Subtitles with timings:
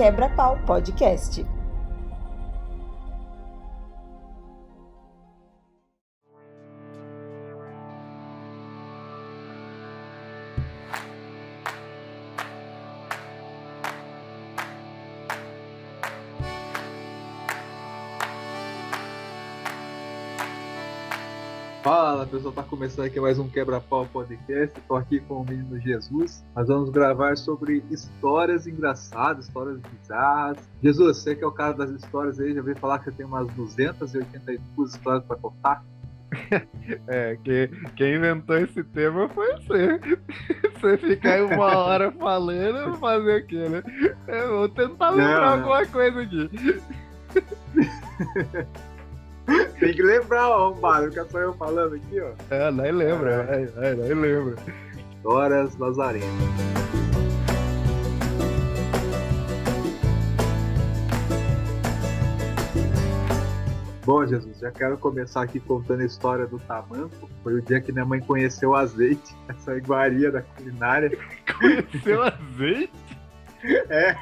[0.00, 1.59] Quebra-Pau Podcast.
[22.20, 24.78] Fala pessoal, tá começando aqui mais um Quebra-Pau Podcast.
[24.86, 26.44] Tô aqui com o menino Jesus.
[26.54, 30.58] Nós vamos gravar sobre histórias engraçadas, histórias bizarras.
[30.82, 33.24] Jesus, você que é o cara das histórias aí, já veio falar que você tem
[33.24, 35.82] umas 282 histórias pra contar?
[37.06, 40.00] É, que, quem inventou esse tema foi você.
[40.80, 43.82] Você ficar aí uma hora falando, fazer o quê, né?
[44.26, 46.50] Eu vou tentar lembrar Não, alguma coisa aqui.
[49.80, 52.32] Tem que lembrar, ó, arrombado, que é só eu falando aqui, ó.
[52.50, 53.44] É, nós lembra,
[53.74, 54.56] vai, nós lembra.
[55.16, 56.28] Histórias Lazarenas.
[64.04, 67.30] Bom, Jesus, já quero começar aqui contando a história do tamanco.
[67.42, 71.10] Foi o dia que minha mãe conheceu o azeite, essa iguaria da culinária.
[71.58, 72.92] Conheceu azeite?
[73.88, 74.14] É,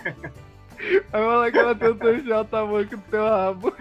[1.12, 3.72] Aí ela tentou enfiar o tamanco do teu rabo.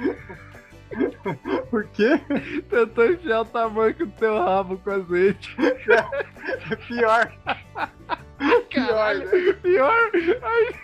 [1.70, 2.20] por quê?
[2.70, 5.56] Tentou enfiar o tamanco do teu rabo com azeite.
[5.60, 7.32] É pior.
[8.40, 9.54] Pior, Caralho, né?
[9.62, 10.12] pior.
[10.44, 10.76] Ai,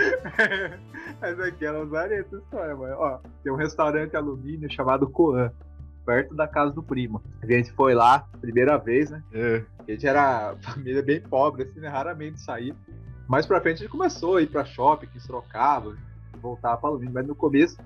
[1.20, 2.96] Essa aqui é história, mano.
[2.98, 5.50] Ó, tem um restaurante alumínio chamado Coan,
[6.06, 7.22] perto da casa do primo.
[7.42, 9.22] A gente foi lá, primeira vez, né?
[9.32, 11.88] É, A gente era família bem pobre, assim, né?
[11.88, 12.74] Raramente saía.
[13.28, 15.94] Mais pra frente a gente começou a ir pra shopping, que Sorocaba,
[16.40, 17.14] voltar pra alumínio.
[17.14, 17.76] Mas no começo,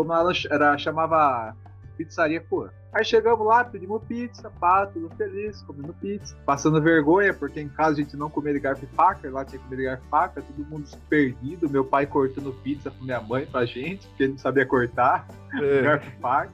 [0.00, 1.54] como ela era, chamava
[1.94, 2.70] Pizzaria Coan.
[2.90, 6.34] Aí chegamos lá, pedimos pizza, pá, tudo feliz, comendo pizza.
[6.46, 9.58] Passando vergonha, porque em casa a gente não comia de garfo e faca, lá tinha
[9.58, 11.68] que comer de garfo e faca, todo mundo perdido.
[11.68, 15.28] Meu pai cortando pizza pra minha mãe, pra gente, porque ele não sabia cortar
[15.60, 15.82] é.
[15.82, 16.52] garfo e faca.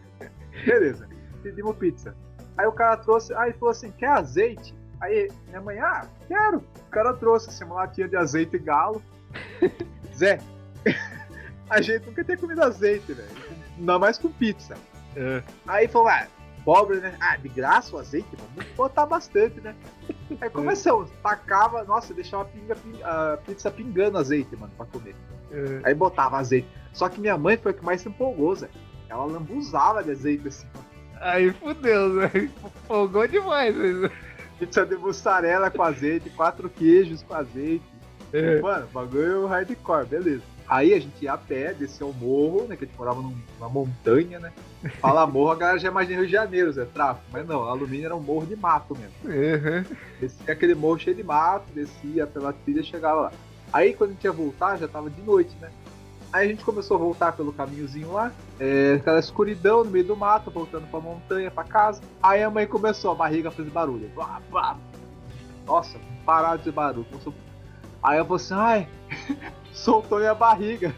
[0.67, 1.09] Beleza,
[1.43, 2.15] pedimos pizza.
[2.59, 4.75] Aí o cara trouxe, aí falou assim: quer azeite?
[5.01, 6.59] Aí minha mãe, ah, quero.
[6.59, 9.01] O cara trouxe assim, uma latinha de azeite galo.
[10.13, 10.41] Zé,
[11.69, 13.29] a gente nunca tinha comido azeite, velho.
[13.79, 14.77] Ainda mais com pizza.
[15.17, 15.43] É.
[15.67, 16.27] Aí falou, ah,
[16.65, 17.17] pobre, né?
[17.21, 18.29] Ah, de graça o azeite?
[18.55, 19.75] Vamos botar bastante, né?
[20.41, 25.15] Aí começamos, tacava, nossa, deixava a, pinga, pin- a pizza pingando azeite, mano, pra comer.
[25.51, 25.81] É.
[25.85, 26.69] Aí botava azeite.
[26.93, 28.69] Só que minha mãe foi a que mais se empolgou, Zé.
[29.09, 30.87] Ela lambuzava de azeite assim, mano.
[31.21, 32.31] Aí fudeu, né?
[32.87, 33.75] Folgou demais.
[34.59, 37.85] Pizza de mussarela com azeite, quatro queijos com azeite.
[38.33, 38.61] É.
[38.61, 40.43] Mano, bagulho hardcore, beleza.
[40.69, 42.77] Aí a gente ia a pé, desceu o morro, né?
[42.77, 44.53] Que a gente morava num- numa montanha, né?
[45.01, 47.25] Fala morro, a galera já imagina Rio de Janeiro, Zé, tráfico.
[47.33, 49.15] Mas não, alumínio era um morro de mato mesmo.
[49.25, 49.85] Uhum.
[50.21, 53.33] Descia aquele morro cheio de mato, descia pela trilha e chegava lá.
[53.73, 55.71] Aí quando a gente ia voltar, já tava de noite, né?
[56.33, 60.17] Aí a gente começou a voltar pelo caminhozinho lá, é, aquela escuridão no meio do
[60.17, 62.03] mato, voltando pra montanha, pra casa.
[62.23, 64.11] Aí a mãe começou, a barriga fez barulho.
[64.15, 64.77] Blá, blá.
[65.65, 67.07] Nossa, parar de barulho.
[67.07, 67.33] Começou-
[68.03, 68.89] Aí eu falei assim, ai,
[69.77, 70.95] soltou minha barriga.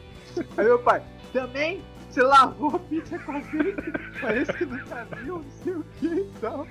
[0.56, 1.02] Aí meu pai,
[1.32, 1.82] também?
[2.10, 3.92] Você lavou a pizza com azeite?
[4.20, 6.66] Parece que nunca viu, não sei o que e tal.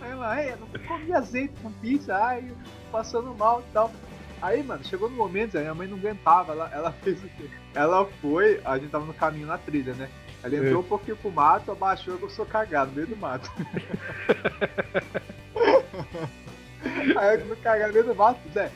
[0.00, 2.44] Aí ela, é, eu não comi azeite com pizza, ai,
[2.92, 3.90] passando mal e tal.
[4.40, 7.50] Aí, mano, chegou no momento, Zé, minha mãe não aguentava, ela, ela fez o quê?
[7.74, 10.08] Ela foi, a gente tava no caminho na trilha, né?
[10.44, 10.78] Ela entrou É.
[10.78, 13.50] um pouquinho pro mato, abaixou e começou a cagar no meio do mato.
[17.16, 18.70] Aí eu a cagar no meio do mato, Zé.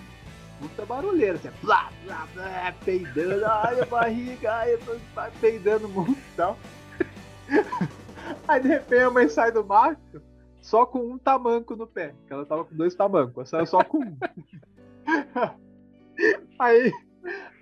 [0.62, 4.96] Puta barulheira, assim, blá, blá, blá, peidando, ai a barriga, ai eu tô
[5.40, 6.56] peidando muito e tal.
[8.46, 10.22] Aí de repente a mãe sai do mato
[10.60, 13.82] só com um tamanco no pé, que ela tava com dois tamancos, ela saiu só
[13.82, 14.16] com um.
[16.60, 16.92] Aí,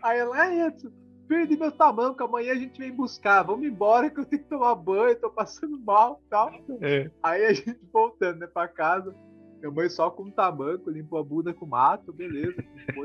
[0.03, 0.91] aí ela, ai Edson,
[1.27, 4.75] perdi meu tamanco, amanhã a gente vem buscar, vamos embora que eu tenho que tomar
[4.75, 6.53] banho, tô passando mal e tal.
[6.83, 7.11] É.
[7.23, 9.15] Aí a gente voltando, né, pra casa.
[9.61, 12.65] Minha mãe só com um tamanco, limpou a bunda com mato, beleza.
[12.95, 13.05] Com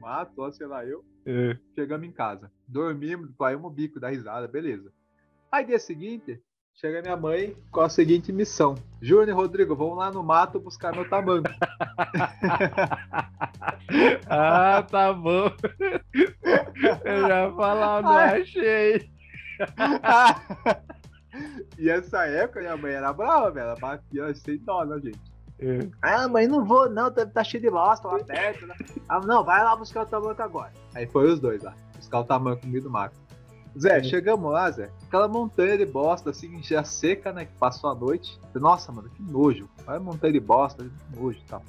[0.00, 1.04] mato, ó, sei lá eu.
[1.26, 1.56] É.
[1.74, 2.50] Chegamos em casa.
[2.66, 4.90] Dormimos, caímos o bico da risada, beleza.
[5.50, 6.40] Aí dia seguinte,
[6.74, 8.74] chega minha mãe com a seguinte missão.
[9.02, 11.50] Júnior e Rodrigo, vamos lá no mato buscar meu tamanco.
[14.26, 15.50] Ah, tá bom.
[17.04, 19.10] Eu já falava, não achei.
[21.78, 23.66] e essa época minha mãe era brava, velho.
[23.66, 25.31] Ela batia sem dó na gente.
[25.58, 25.88] É.
[26.00, 28.74] Ah, mãe, não vou, não, tá, tá cheio de bosta lá perto, né?
[29.08, 30.72] Ah, não, vai lá buscar o tamanco agora.
[30.94, 33.22] Aí foi os dois lá, buscar o tamanco no meio do mato.
[33.78, 34.90] Zé, chegamos lá, Zé.
[35.06, 37.46] Aquela montanha de bosta, assim, já seca, né?
[37.46, 38.38] Que passou a noite.
[38.54, 39.68] Nossa, mano, que nojo.
[39.86, 41.62] Olha a montanha de bosta, que nojo e tal.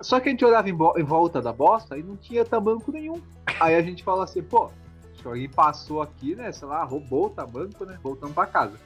[0.00, 3.20] Só que a gente olhava em, em, volta da bosta e não tinha tamanco nenhum.
[3.60, 4.70] Aí a gente falou assim, pô,
[5.12, 6.50] acho que alguém passou aqui, né?
[6.52, 7.98] Sei lá, roubou o tamanco, né?
[8.02, 8.78] Voltando pra casa.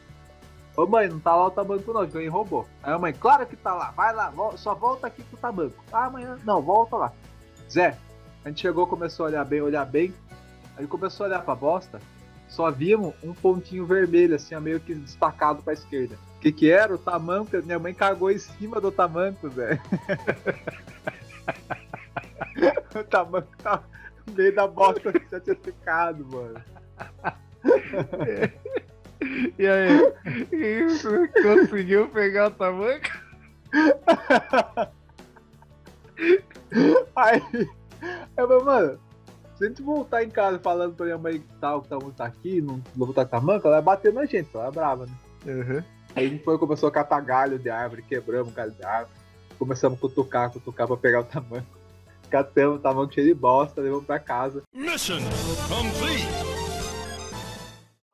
[0.77, 2.67] Ô mãe, não tá lá o tamanco não, alguém roubou.
[2.83, 5.85] Aí a mãe, claro que tá lá, vai lá, só volta aqui pro tamanco.
[5.93, 7.13] Ah, amanhã, não, volta lá.
[7.71, 7.99] Zé,
[8.45, 10.15] a gente chegou, começou a olhar bem, olhar bem.
[10.77, 12.01] Aí começou a olhar pra bosta,
[12.49, 16.17] só vimos um pontinho vermelho, assim, meio que destacado pra esquerda.
[16.37, 16.95] O que que era?
[16.95, 19.79] O tamanco, minha mãe cagou em cima do tamanco, Zé.
[22.99, 23.83] o tamanco tá
[24.27, 26.63] no meio da bosta que já tinha ficado, mano.
[29.59, 30.13] E aí?
[31.43, 33.09] conseguiu pegar o tamanco?
[37.17, 37.43] Aí,
[38.37, 38.99] eu falei, mano,
[39.57, 42.25] se a gente voltar em casa falando pra minha mãe que tal, que tal tá
[42.25, 45.07] aqui, não vou voltar com a manca, ela vai bater na gente, ela é brava,
[45.07, 45.13] né?
[45.47, 45.83] Uhum.
[46.15, 49.17] Aí a gente foi, começou a catar galho de árvore, quebramos galho de árvore,
[49.59, 51.67] começamos a cutucar, cutucar pra pegar o tamanho.
[52.31, 54.63] Catamos o tamanho cheio de bosta, levamos pra casa.
[54.75, 55.21] Mission
[55.69, 56.52] complete!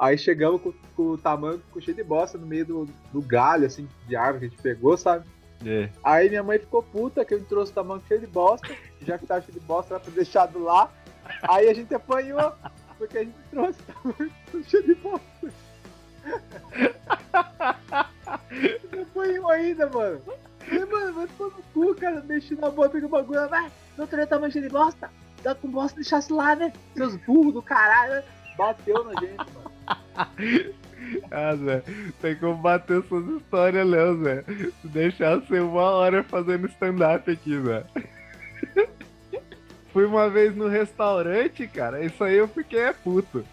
[0.00, 3.88] Aí chegamos com, com o tamanho cheio de bosta no meio do, do galho, assim,
[4.06, 5.26] de árvore que a gente pegou, sabe?
[5.66, 5.90] É.
[6.04, 8.68] Aí minha mãe ficou puta que eu trouxe o tamanho cheio de bosta,
[9.02, 10.88] já que tava cheio de bosta, era pra deixado lá.
[11.42, 12.52] Aí a gente apanhou,
[12.96, 14.32] porque a gente trouxe o tamanho
[14.68, 15.52] cheio de bosta.
[19.02, 20.22] apanhou ainda, mano.
[20.60, 24.06] Falei, mano, vai tomar no cu, cara, mexi na boca, pega o bagulho, vai, não
[24.06, 25.10] trouxe o tamanho cheio de bosta.
[25.42, 26.72] Dá com bosta, deixasse lá, né?
[26.96, 28.22] Seus burros do caralho.
[28.56, 29.67] Bateu na gente, mano.
[31.30, 31.82] Ah, Zé,
[32.20, 34.44] tem como bater suas histórias, Léo, Zé.
[34.82, 37.84] Se deixar ser uma hora fazendo stand-up aqui, Zé.
[39.92, 42.04] fui uma vez no restaurante, cara.
[42.04, 43.44] Isso aí eu fiquei é puto.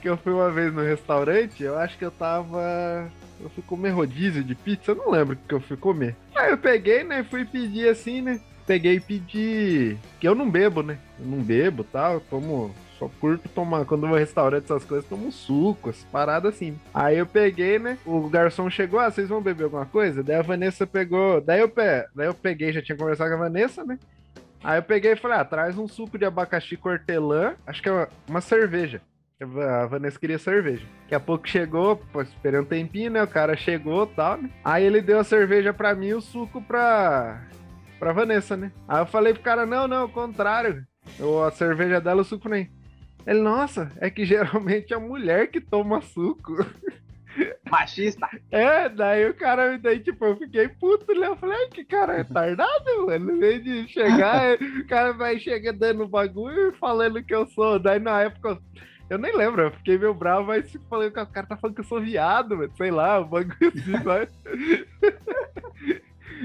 [0.00, 3.10] Que eu fui uma vez no restaurante, eu acho que eu tava.
[3.40, 6.16] Eu fui comer rodízio de pizza, eu não lembro o que eu fui comer.
[6.34, 7.22] Aí eu peguei, né?
[7.24, 8.40] Fui pedir assim, né?
[8.66, 9.98] Peguei e pedi.
[10.18, 10.98] Que eu não bebo, né?
[11.18, 15.08] Eu não bebo tal, eu tomo só curto tomar, quando eu vou restaurante essas coisas,
[15.08, 16.78] tomo um suco, as paradas assim.
[16.92, 17.96] Aí eu peguei, né?
[18.04, 20.22] O garçom chegou, ah, vocês vão beber alguma coisa?
[20.22, 21.40] Daí a Vanessa pegou.
[21.40, 22.06] Daí eu, pe...
[22.14, 23.98] Daí eu peguei, já tinha conversado com a Vanessa, né?
[24.62, 27.92] Aí eu peguei e falei, ah, traz um suco de abacaxi cortelã, acho que é
[27.92, 29.00] uma, uma cerveja.
[29.40, 30.84] A Vanessa queria cerveja.
[31.04, 33.22] Daqui a pouco chegou, pô, esperei um tempinho, né?
[33.22, 34.50] O cara chegou e tal, né?
[34.62, 37.40] Aí ele deu a cerveja pra mim e o suco pra,
[37.98, 38.70] pra Vanessa, né?
[38.86, 40.86] Aí eu falei pro cara, não, não, o contrário.
[41.18, 42.70] Eu, a cerveja dela, o suco nem.
[43.26, 46.54] Ele, nossa, é que geralmente é a mulher que toma suco.
[47.70, 48.28] Machista.
[48.50, 51.28] É, daí o cara, daí tipo, eu fiquei puto, né?
[51.28, 53.32] Eu falei, que cara retardado, mano.
[53.32, 57.78] Em vez de chegar, o cara vai chegar dando bagulho e falando que eu sou.
[57.78, 58.58] Daí na época,
[59.08, 61.86] eu nem lembro, eu fiquei meio bravo, mas falei, o cara tá falando que eu
[61.86, 62.72] sou viado, mano.
[62.76, 64.28] Sei lá, o bagulho assim, vai.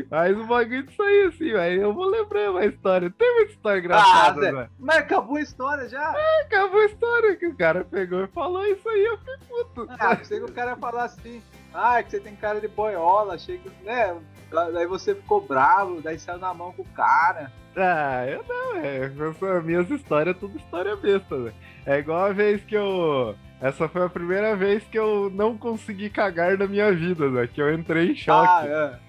[0.09, 1.81] Mas o bagulho disso aí, assim, velho.
[1.81, 3.13] Eu vou lembrar uma história.
[3.18, 4.69] Tem uma história engraçada, ah, velho.
[4.80, 6.13] Mas acabou a história já?
[6.18, 9.88] É, acabou a história que o cara pegou e falou isso aí, eu fiquei puto.
[10.00, 11.42] Ah, sei que o cara ia falar assim.
[11.74, 13.69] Ah, é que você tem cara de boiola, achei que.
[13.83, 14.15] né?
[14.51, 17.51] Daí você ficou bravo, daí saiu na mão com o cara.
[17.75, 19.62] Ah, eu não, é.
[19.62, 21.56] Minhas histórias, tudo história besta, velho.
[21.86, 23.36] É igual a vez que eu.
[23.62, 27.48] Essa foi a primeira vez que eu não consegui cagar na minha vida, né?
[27.48, 28.68] Que eu entrei em choque.
[28.68, 29.00] Ah,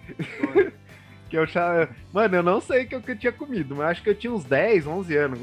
[0.57, 0.73] é.
[1.37, 1.89] Que eu já.
[2.13, 4.45] Mano, eu não sei o que eu tinha comido, mas acho que eu tinha uns
[4.45, 5.41] 10, 11 anos.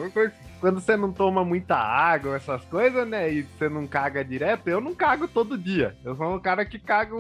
[0.59, 3.31] Quando você não toma muita água, essas coisas, né?
[3.31, 5.95] E você não caga direto, eu não cago todo dia.
[6.03, 7.15] Eu sou um cara que caga,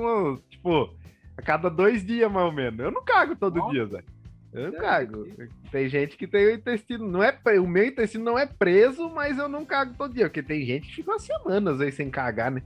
[0.49, 0.89] tipo,
[1.37, 2.79] a cada dois dias, mais ou menos.
[2.79, 3.71] Eu não cago todo Nossa.
[3.71, 4.05] dia, velho.
[4.53, 5.27] Eu não cago.
[5.71, 7.07] Tem gente que tem o intestino.
[7.07, 10.25] Não é, o meu intestino não é preso, mas eu não cago todo dia.
[10.25, 12.61] Porque tem gente que fica uma semana, às vezes, sem cagar, né?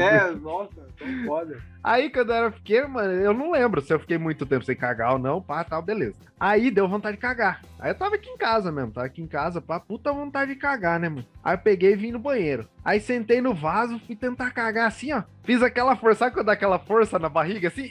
[0.00, 1.60] É, nossa, tão foda.
[1.82, 4.76] Aí, quando eu era pequeno, mano, eu não lembro se eu fiquei muito tempo sem
[4.76, 6.16] cagar ou não, pá, tal, beleza.
[6.38, 7.62] Aí deu vontade de cagar.
[7.78, 10.60] Aí eu tava aqui em casa mesmo, tava aqui em casa, pá, puta vontade de
[10.60, 11.26] cagar, né, mano?
[11.42, 12.68] Aí eu peguei e vim no banheiro.
[12.84, 15.22] Aí sentei no vaso, fui tentar cagar assim, ó.
[15.44, 17.90] Fiz aquela força, sabe quando dá aquela força na barriga, assim?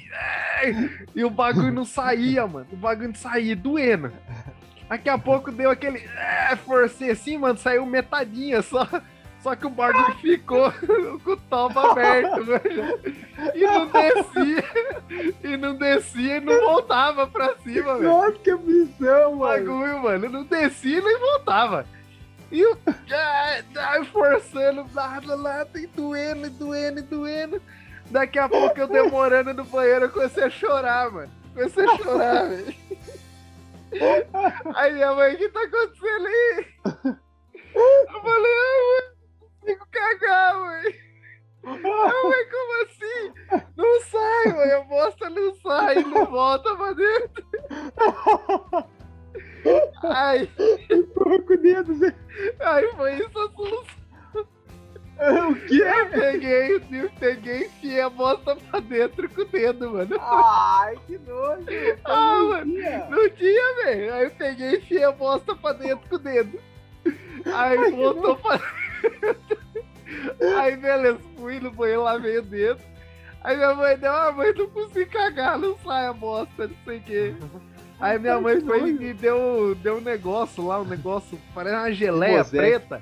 [1.15, 2.67] E o bagulho não saía, mano.
[2.71, 4.11] O bagulho não saía, doendo.
[4.87, 5.99] Daqui a pouco deu aquele.
[5.99, 8.85] É, forcei assim, mano, saiu metadinha só.
[9.41, 10.71] Só que o bagulho ficou
[11.23, 12.99] com o topo aberto, velho.
[13.55, 14.91] E não descia.
[15.43, 18.03] E não descia e não voltava pra cima, velho.
[18.09, 19.65] Nossa, que visão, mano.
[19.65, 20.29] Bagulho, mano.
[20.29, 21.85] Não descia e nem voltava.
[22.49, 22.77] E o.
[23.77, 27.61] Ai, forçando, nada lá, tem doendo, doendo, doendo.
[28.09, 31.31] Daqui a pouco eu demorando no banheiro, eu comecei a chorar, mano.
[31.53, 32.75] Comecei a chorar, velho.
[34.75, 36.65] Aí minha mãe, o que tá acontecendo aí?
[37.75, 39.10] Eu falei, ai, mano, não
[39.61, 40.95] consigo cagar, mãe.
[41.63, 43.33] Ai, mãe, como assim?
[43.77, 47.45] Não sai, mãe, a bosta não sai, não volta pra dentro.
[50.03, 50.49] Aí,
[50.89, 52.15] Empurra com o dedo, Zé.
[52.59, 54.01] aí foi isso a solução.
[55.51, 55.83] O quê?
[55.83, 60.17] Eu peguei, eu peguei e enfiei a bosta pra dentro com o dedo, mano.
[60.19, 61.65] Ai, que nojo.
[62.05, 62.73] Ah, Não mano.
[62.73, 63.07] tinha.
[63.07, 64.13] Não tinha, velho.
[64.15, 66.59] Aí eu peguei e enfiei a bosta pra dentro com o dedo.
[67.53, 68.80] Aí voltou pra dentro.
[70.57, 72.81] Aí, beleza, fui no banheiro, lavei o dedo.
[73.43, 76.97] Aí minha mãe deu, ah, mãe, não consigo cagar, não sai a bosta, não sei
[76.97, 77.35] o quê.
[77.99, 81.91] Aí minha mãe foi e me deu, deu um negócio lá, um negócio, parece uma
[81.91, 83.01] geleia preta.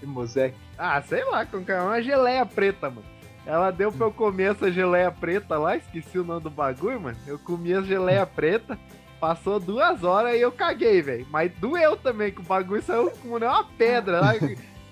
[0.00, 0.56] Que moseque.
[0.78, 3.04] Ah, sei lá, com que é uma geleia preta, mano.
[3.44, 7.18] Ela deu pra eu comer essa geleia preta lá, esqueci o nome do bagulho, mano.
[7.26, 8.78] Eu comi a geleia preta,
[9.22, 11.24] passou duas horas e eu caguei, velho.
[11.30, 14.34] Mas doeu também, que o bagulho saiu como uma pedra lá.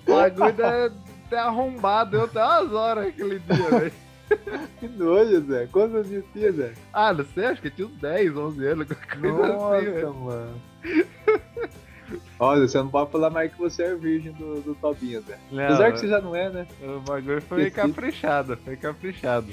[0.06, 0.88] O bagulho da
[1.46, 3.92] arrombado, deu até umas horas aquele dia, velho.
[4.78, 5.66] Que nojo, Zé.
[5.66, 6.72] Quantos anos você tinha, Zé?
[6.92, 10.06] Ah, não sei, acho que eu tinha uns 10, 11 anos, qualquer coisa assim, velho.
[10.06, 10.62] Nossa, mano.
[12.38, 15.40] Olha, você não pode falar mais que você é virgem do, do Tobinho, Zé.
[15.50, 16.68] Não, Apesar que você já não é, né?
[16.80, 17.88] O bagulho foi Esqueci.
[17.88, 19.52] caprichado, foi caprichado.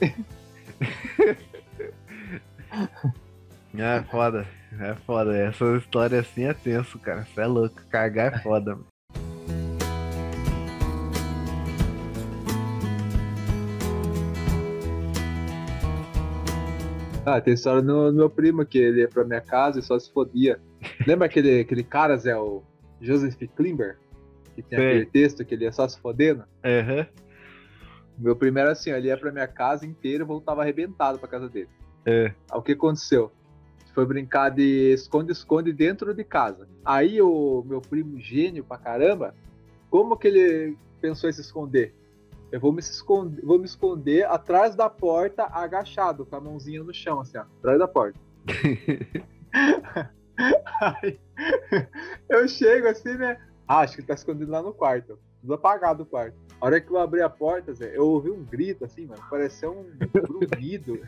[3.76, 4.46] é foda,
[4.78, 5.36] é foda.
[5.36, 7.24] Essa história assim é tenso, cara.
[7.24, 8.72] Você é louco, cagar é foda.
[8.76, 8.86] mano.
[17.24, 19.98] Ah, tem história no, no meu primo que ele ia pra minha casa e só
[19.98, 20.58] se fodia.
[21.06, 22.62] Lembra aquele, aquele cara, Zé, o
[23.00, 23.98] Joseph Klimber?
[24.54, 24.88] Que tinha Sei.
[24.88, 26.44] aquele texto que ele ia só se fodendo?
[26.64, 27.06] Aham.
[28.18, 31.28] Meu primo era assim, ó, ele ia pra minha casa inteira e voltava arrebentado pra
[31.28, 31.68] casa dele.
[32.04, 32.32] É.
[32.50, 33.30] Aí o que aconteceu?
[33.94, 36.68] Foi brincar de esconde-esconde dentro de casa.
[36.84, 39.34] Aí o meu primo gênio pra caramba,
[39.90, 41.94] como que ele pensou em se esconder?
[42.52, 46.92] Eu vou me esconder, vou me esconder atrás da porta, agachado, com a mãozinha no
[46.92, 48.18] chão, assim, ó, atrás da porta.
[50.80, 51.18] Aí,
[52.28, 53.38] eu chego assim, né?
[53.72, 55.16] Ah, acho que ele tá escondido lá no quarto.
[55.40, 56.36] Tudo apagado o quarto.
[56.60, 59.22] A hora que eu abri a porta, Zé, eu ouvi um grito assim, mano.
[59.30, 61.00] Parecia um grunhido.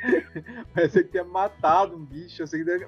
[0.74, 2.64] Parecia que tinha matado um bicho assim.
[2.64, 2.86] daí-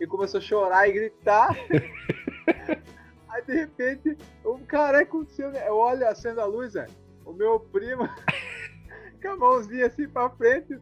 [0.00, 1.50] E começou a chorar e gritar.
[3.28, 5.68] Aí de repente, um cara aconteceu, né?
[5.68, 6.86] Eu olho acendo a luz, Zé.
[7.26, 8.08] O meu primo,
[9.20, 10.78] com a mãozinha assim pra frente,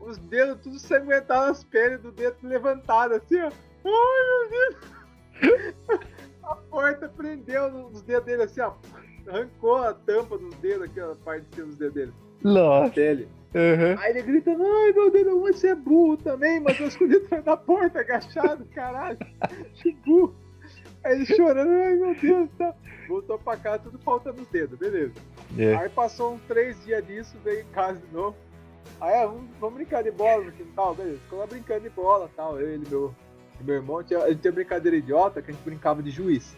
[0.00, 3.46] os dedos tudo sanguentados, as peles do dedo levantado assim, ó.
[3.84, 6.13] Ai, meu Deus!
[6.44, 8.74] A porta prendeu nos dedos dele assim, ó.
[9.26, 12.12] Arrancou a tampa dos dedos, aqui, a parte de cima dos dedos dele.
[12.42, 12.92] Nossa.
[12.92, 13.28] pele.
[13.54, 13.96] Aham.
[14.00, 17.56] Aí ele grita, ai meu Deus, você é burro também, mas eu escondi atrás da
[17.56, 19.16] porta, agachado, caralho.
[19.74, 20.34] Que burro.
[21.04, 22.74] Aí ele chorando, ai meu Deus, tá.
[23.08, 25.14] Voltou pra casa, tudo faltando os dedos, beleza.
[25.56, 25.74] É.
[25.76, 28.36] Aí passou uns três dias disso, veio em casa de novo.
[29.00, 31.18] Aí, ah, vamos, vamos brincar de bola no quintal, beleza.
[31.20, 32.60] Ficou lá brincando de bola tal.
[32.60, 33.14] Eu, ele, meu,
[33.64, 36.56] meu irmão, tinha, a gente tinha brincadeira idiota que a gente brincava de juiz.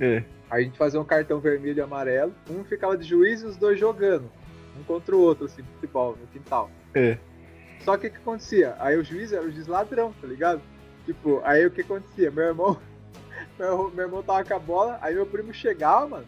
[0.00, 0.22] É.
[0.50, 3.56] Aí a gente fazia um cartão vermelho e amarelo, um ficava de juiz e os
[3.56, 4.30] dois jogando,
[4.78, 6.70] um contra o outro, assim, futebol, no quintal.
[6.94, 7.18] É.
[7.80, 8.74] Só que o que acontecia?
[8.78, 10.60] Aí o juiz era o juiz ladrão, tá ligado?
[11.04, 12.30] Tipo, aí o que acontecia?
[12.30, 12.78] Meu irmão,
[13.58, 16.26] meu, meu irmão tava com a bola, aí meu primo chegava, mano,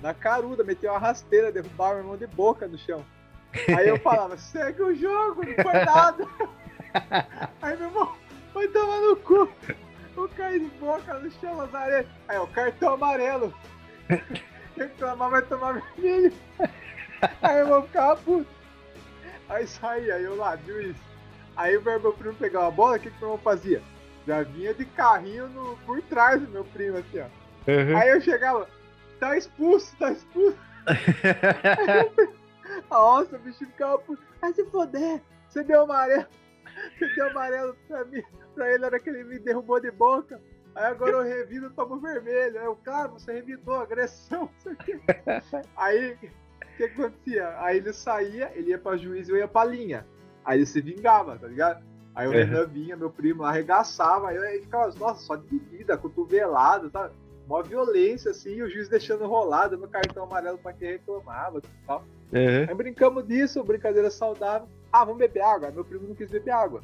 [0.00, 3.04] na caruda, metia uma rasteira, derrubava meu irmão de boca no chão.
[3.76, 6.26] Aí eu falava, segue o jogo, não foi nada.
[7.62, 8.12] Aí meu irmão,
[8.56, 9.48] vai tomar no cu.
[10.16, 12.08] Eu caí de boca no chão, Lazarete.
[12.26, 13.54] Aí, ó, cartão amarelo.
[14.76, 16.32] Reclamar vai tomar vermelho.
[17.42, 18.46] Aí meu irmão ficava puto.
[19.48, 20.96] Aí saía, aí eu lá, juiz.
[21.54, 23.82] Aí o meu primo pegava a bola, o que, que o meu irmão fazia?
[24.26, 27.26] Já vinha de carrinho no, por trás do meu primo, assim, ó.
[27.70, 27.98] Aham.
[27.98, 28.68] Aí eu chegava,
[29.20, 30.58] tá expulso, tá expulso.
[32.90, 34.22] Nossa, o bicho ficava puto.
[34.40, 36.26] Vai se foder, você deu amarelo.
[36.98, 38.22] Você deu amarelo pra mim,
[38.54, 40.40] pra ele na hora que ele me derrubou de boca.
[40.74, 42.58] Aí agora eu revido, tomo vermelho.
[42.58, 45.00] Aí eu, cara, você revidou, agressão, não sei o quê.
[45.76, 47.54] Aí, o que acontecia?
[47.60, 50.06] Aí ele saía, ele ia pra juiz e eu ia pra linha.
[50.44, 51.82] Aí ele se vingava, tá ligado?
[52.14, 52.36] Aí o Uhum.
[52.36, 57.10] Renan vinha, meu primo arregaçava, aí eu ficava, nossa, só de vida, cotovelado, tá?
[57.46, 61.86] Mó violência, assim, e o juiz deixando rolar, dando cartão amarelo pra quem reclamava e
[61.86, 62.04] tal.
[62.34, 62.66] Aham.
[62.68, 64.68] Aí brincamos disso, brincadeira saudável.
[64.96, 65.68] Ah, vamos beber água.
[65.68, 66.80] Aí meu primo não quis beber água.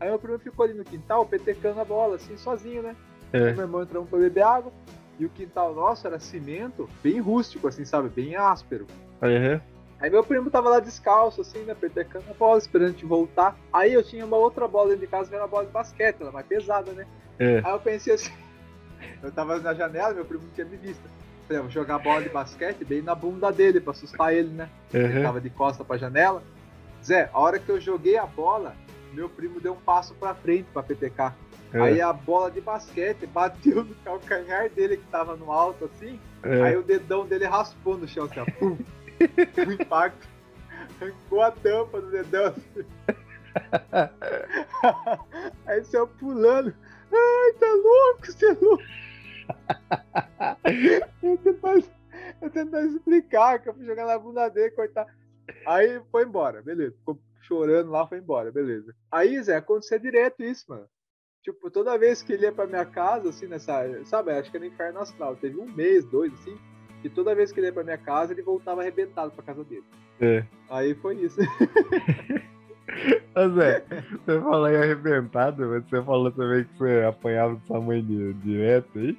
[0.00, 2.96] Aí meu primo ficou ali no quintal, petecando a bola, assim, sozinho, né?
[3.32, 3.52] Aí É.
[3.52, 4.72] meu irmão entrou pra beber água.
[5.20, 8.08] E o quintal nosso era cimento, bem rústico, assim, sabe?
[8.08, 8.86] Bem áspero.
[9.22, 9.60] Aham.
[10.00, 11.74] Aí meu primo tava lá descalço, assim, né?
[11.74, 13.56] Petecando a bola, esperando a gente voltar.
[13.72, 16.16] Aí eu tinha uma outra bola dentro de casa, que era uma bola de basquete,
[16.20, 17.06] ela mais pesada, né?
[17.38, 17.60] É.
[17.64, 18.32] Aí eu pensei assim,
[19.22, 21.02] eu tava na janela, meu primo não tinha me visto.
[21.46, 24.68] Falei, ah, vou jogar bola de basquete bem na bunda dele, pra assustar ele, né?
[24.92, 25.22] Ele Aham.
[25.22, 26.42] tava de costa pra janela.
[27.04, 28.74] Zé, a hora que eu joguei a bola,
[29.12, 31.34] meu primo deu um passo pra frente pra PTK.
[31.72, 31.80] É.
[31.80, 36.18] Aí a bola de basquete bateu no calcanhar dele que tava no alto assim.
[36.42, 36.62] É.
[36.62, 38.46] Aí o dedão dele raspou no chão assim, ó.
[38.58, 38.78] Pum.
[39.66, 40.28] o impacto.
[41.00, 42.86] Arrancou a tampa do dedão assim.
[45.66, 46.74] Aí saiu pulando.
[47.12, 48.82] Ai, tá louco, você é louco.
[51.22, 51.74] eu, tentar,
[52.40, 55.10] eu tentar explicar que eu fui jogar na bunda dele, coitado.
[55.66, 56.96] Aí foi embora, beleza.
[56.98, 58.94] Ficou chorando lá, foi embora, beleza.
[59.10, 60.86] Aí, Zé, acontecia direto isso, mano.
[61.42, 63.84] Tipo, toda vez que ele ia pra minha casa, assim, nessa.
[64.06, 65.36] Sabe, acho que era no Inferno Astral.
[65.36, 66.56] Teve um mês, dois, assim.
[67.04, 69.84] E toda vez que ele ia pra minha casa, ele voltava arrebentado pra casa dele.
[70.20, 70.42] É.
[70.70, 71.38] Aí foi isso.
[73.36, 73.84] Ô Zé,
[74.24, 78.02] você falou em arrebentado, mas você falou também que você apanhava sua mãe
[78.42, 79.18] direto aí.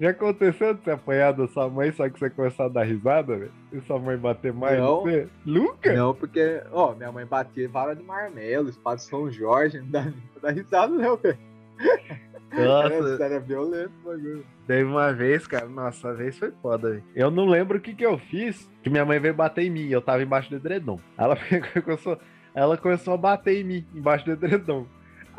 [0.00, 3.36] Já aconteceu de você apanhar da sua mãe, só que você começou a dar risada,
[3.36, 3.52] velho?
[3.70, 5.28] E sua mãe bater mais não, você?
[5.44, 5.92] Nunca?
[5.92, 10.04] Não, porque, ó, minha mãe batia vara de marmelo, espada de São Jorge, não dá,
[10.04, 11.38] não dá risada não, velho.
[12.50, 13.22] Nossa.
[13.22, 14.46] Era, violento o bagulho.
[14.66, 17.04] Teve uma vez, cara, nossa, a vez foi foda, velho.
[17.14, 19.88] Eu não lembro o que que eu fiz, que minha mãe veio bater em mim,
[19.88, 20.98] eu tava embaixo do edredom.
[21.16, 21.36] Ela
[21.84, 22.18] começou,
[22.54, 24.86] ela começou a bater em mim, embaixo do edredom.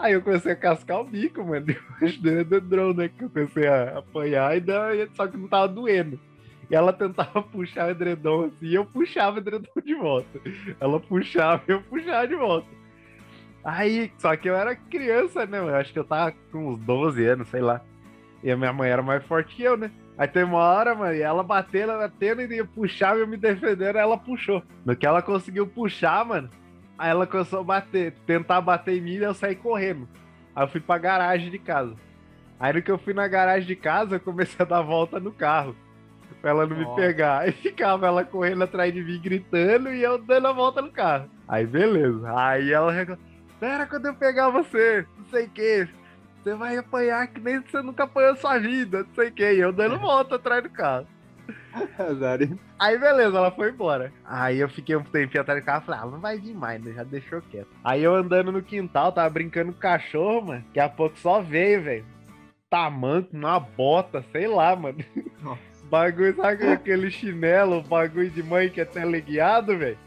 [0.02, 1.68] Aí eu comecei a cascar o bico, mano,
[2.20, 3.08] do edredom, né?
[3.08, 6.20] Que eu comecei a apanhar, e daí, só que não tava doendo.
[6.70, 10.40] E ela tentava puxar o edredom assim, e eu puxava o edredom de volta.
[10.80, 12.68] Ela puxava e eu puxava de volta.
[13.64, 15.60] Aí, só que eu era criança, né?
[15.60, 17.80] Eu acho que eu tava com uns 12 anos, sei lá.
[18.44, 19.92] E a minha mãe era mais forte que eu, né?
[20.18, 23.28] Aí tem uma hora, mano, e ela batendo, ela batendo, e eu puxava e eu
[23.28, 24.64] me defendendo, ela puxou.
[24.84, 26.50] No que ela conseguiu puxar, mano,
[27.02, 30.08] Aí ela começou a bater, tentar bater em mim e eu saí correndo.
[30.56, 31.96] Aí eu fui pra garagem de casa.
[32.60, 35.32] Aí no que eu fui na garagem de casa, eu comecei a dar volta no
[35.32, 35.76] carro.
[36.40, 36.90] Pra ela não Nossa.
[36.92, 37.40] me pegar.
[37.40, 41.28] Aí ficava ela correndo atrás de mim, gritando, e eu dando a volta no carro.
[41.48, 42.32] Aí beleza.
[42.38, 45.88] Aí ela reclamou, espera quando eu pegar você, não sei o que.
[46.44, 49.54] Você vai apanhar que nem você nunca apanhou sua vida, não sei o que.
[49.54, 51.08] E eu dando volta atrás do carro.
[52.80, 54.12] Aí beleza, ela foi embora.
[54.26, 56.84] Aí eu fiquei um tempinho atrás do carro e falei, ah, não vai vir mais,
[56.84, 56.94] né?
[56.94, 57.70] Já deixou quieto.
[57.84, 60.64] Aí eu andando no quintal, tava brincando com o cachorro, mano.
[60.68, 62.06] Daqui a pouco só veio, velho.
[62.70, 65.00] Tamanco, uma bota, sei lá, mano.
[65.42, 65.72] Nossa.
[65.92, 69.98] Bagulho, sabe aquele chinelo, bagulho de mãe que é teleguiado, velho?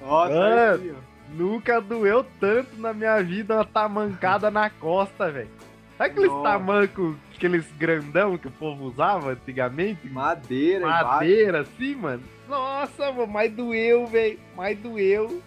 [0.00, 0.96] Nossa, mano,
[1.34, 5.50] nunca doeu tanto na minha vida uma tamancada na costa, velho.
[5.98, 6.48] Sabe aqueles Nossa.
[6.48, 10.08] tamancos, aqueles grandão que o povo usava antigamente?
[10.08, 12.22] Madeira, Madeira, assim, mano.
[12.48, 14.38] Nossa, mano, mais doeu, velho.
[14.56, 15.40] Mais doeu.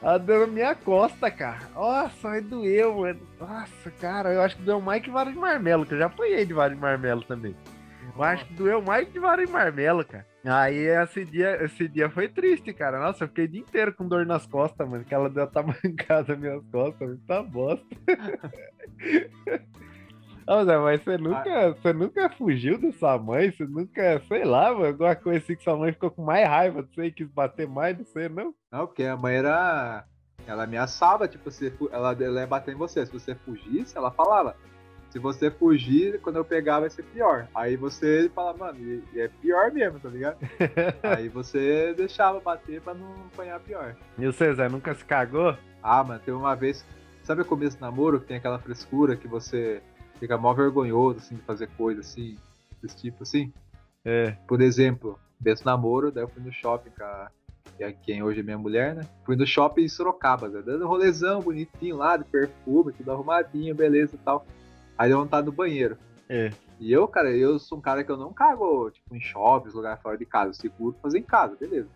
[0.00, 1.68] Ela deu na minha costa, cara.
[1.74, 3.20] Nossa, mas doeu, mano.
[3.40, 6.44] Nossa, cara, eu acho que doeu mais que vara de marmelo, que eu já apanhei
[6.44, 7.56] de vara de marmelo também.
[8.14, 10.24] Eu acho que doeu mais que vara de marmelo, cara.
[10.44, 13.00] Aí esse dia, esse dia foi triste, cara.
[13.00, 15.04] Nossa, eu fiquei o dia inteiro com dor nas costas, mano.
[15.04, 17.84] Que ela deu uma mancada nas minhas costas, muita bosta.
[20.48, 21.70] Ô, Zé, mas você nunca, ah.
[21.72, 23.50] você nunca fugiu da sua mãe?
[23.50, 26.84] Você nunca, sei lá, mano, alguma coisa assim que sua mãe ficou com mais raiva
[26.84, 28.54] de você e quis bater mais de você, não?
[28.70, 30.04] Não, porque a mãe era.
[30.46, 33.04] Ela ameaçava, tipo, se ela, ela ia bater em você.
[33.04, 34.54] Se você fugisse, ela falava.
[35.10, 37.48] Se você fugir, quando eu pegar vai ser pior.
[37.52, 40.36] Aí você fala, mano, e, e é pior mesmo, tá ligado?
[41.02, 43.96] Aí você deixava bater pra não apanhar pior.
[44.16, 45.56] E o César nunca se cagou?
[45.82, 46.86] Ah, mano, teve uma vez.
[47.24, 49.82] Sabe o começo do namoro que tem aquela frescura que você
[50.18, 52.36] fica mó vergonhoso, assim, de fazer coisa assim,
[52.82, 53.52] desse tipo assim?
[54.04, 54.32] É.
[54.46, 57.30] Por exemplo, desse namoro, daí eu fui no shopping com a,
[58.04, 59.06] quem hoje é minha mulher, né?
[59.24, 60.62] Fui no shopping em Sorocaba, né?
[60.64, 64.46] dando um rolezão bonitinho lá, de perfume, tudo arrumadinho, beleza e tal.
[64.96, 65.98] Aí deu vontade no banheiro.
[66.28, 66.50] É.
[66.78, 70.00] E eu, cara, eu sou um cara que eu não cago, tipo, em shoppings, lugar
[70.00, 70.50] fora de casa.
[70.50, 71.88] Eu seguro fazer em casa, beleza.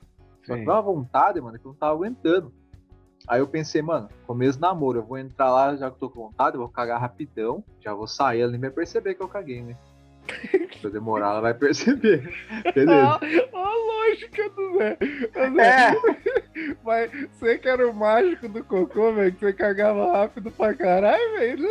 [0.44, 2.52] Só que deu uma vontade, mano, que eu não tava aguentando.
[3.28, 6.28] Aí eu pensei, mano, começo do namoro, eu vou entrar lá, já que tô com
[6.28, 9.62] vontade, eu vou cagar rapidão, já vou sair, ela nem vai perceber que eu caguei,
[9.62, 9.76] né?
[10.80, 12.32] Se eu demorar, ela vai perceber.
[12.74, 13.20] Beleza.
[13.52, 14.98] Ó, a lógica do Zé.
[15.36, 16.40] É.
[16.84, 21.32] Mas você que era o mágico do cocô, velho, que você cagava rápido pra caralho,
[21.38, 21.68] velho.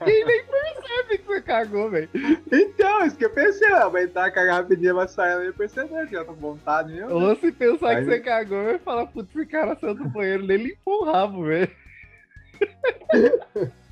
[0.00, 2.08] Ninguém nem percebe que você cagou, velho.
[2.52, 6.06] Então, isso que eu pensei, ela vai entrar, cagar rapidinho, vai sair, ela ia perceber
[6.08, 7.12] já tô com vontade mesmo.
[7.12, 7.96] Ou se pensar Aí...
[7.96, 11.44] que você cagou, vai falar, putz, esse cara saiu do banheiro, nem limpou o rabo,
[11.44, 11.70] velho.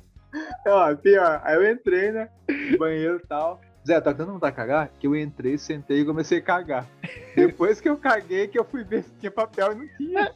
[0.67, 2.29] Ó, pior, aí eu entrei, né?
[2.71, 3.61] No banheiro e tal.
[3.85, 4.89] Zé, tá vontade de cagar?
[4.99, 6.87] Que eu entrei, sentei e comecei a cagar.
[7.35, 10.33] Depois que eu caguei, que eu fui ver se tinha papel e não tinha.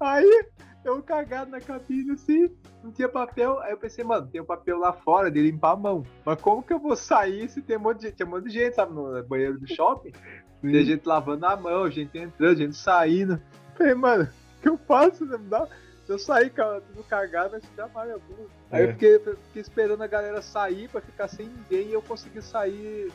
[0.00, 0.44] Aí,
[0.82, 2.48] eu cagado na cabine assim,
[2.82, 3.60] não tinha papel.
[3.60, 6.02] Aí eu pensei, mano, tem um papel lá fora de limpar a mão.
[6.24, 8.16] Mas como que eu vou sair se tem um monte de gente?
[8.16, 10.12] Tinha um monte de gente, sabe, no banheiro do shopping?
[10.62, 13.38] Tem gente lavando a mão, gente entrando, gente saindo.
[13.76, 15.26] Falei, mano, o que eu faço?
[15.26, 15.68] Não dá
[16.10, 17.62] Eu saí tudo cagado, mas
[18.04, 18.50] minha bunda.
[18.70, 18.84] Aí É.
[18.86, 23.12] eu fiquei, fiquei esperando a galera sair pra ficar sem ninguém e eu consegui sair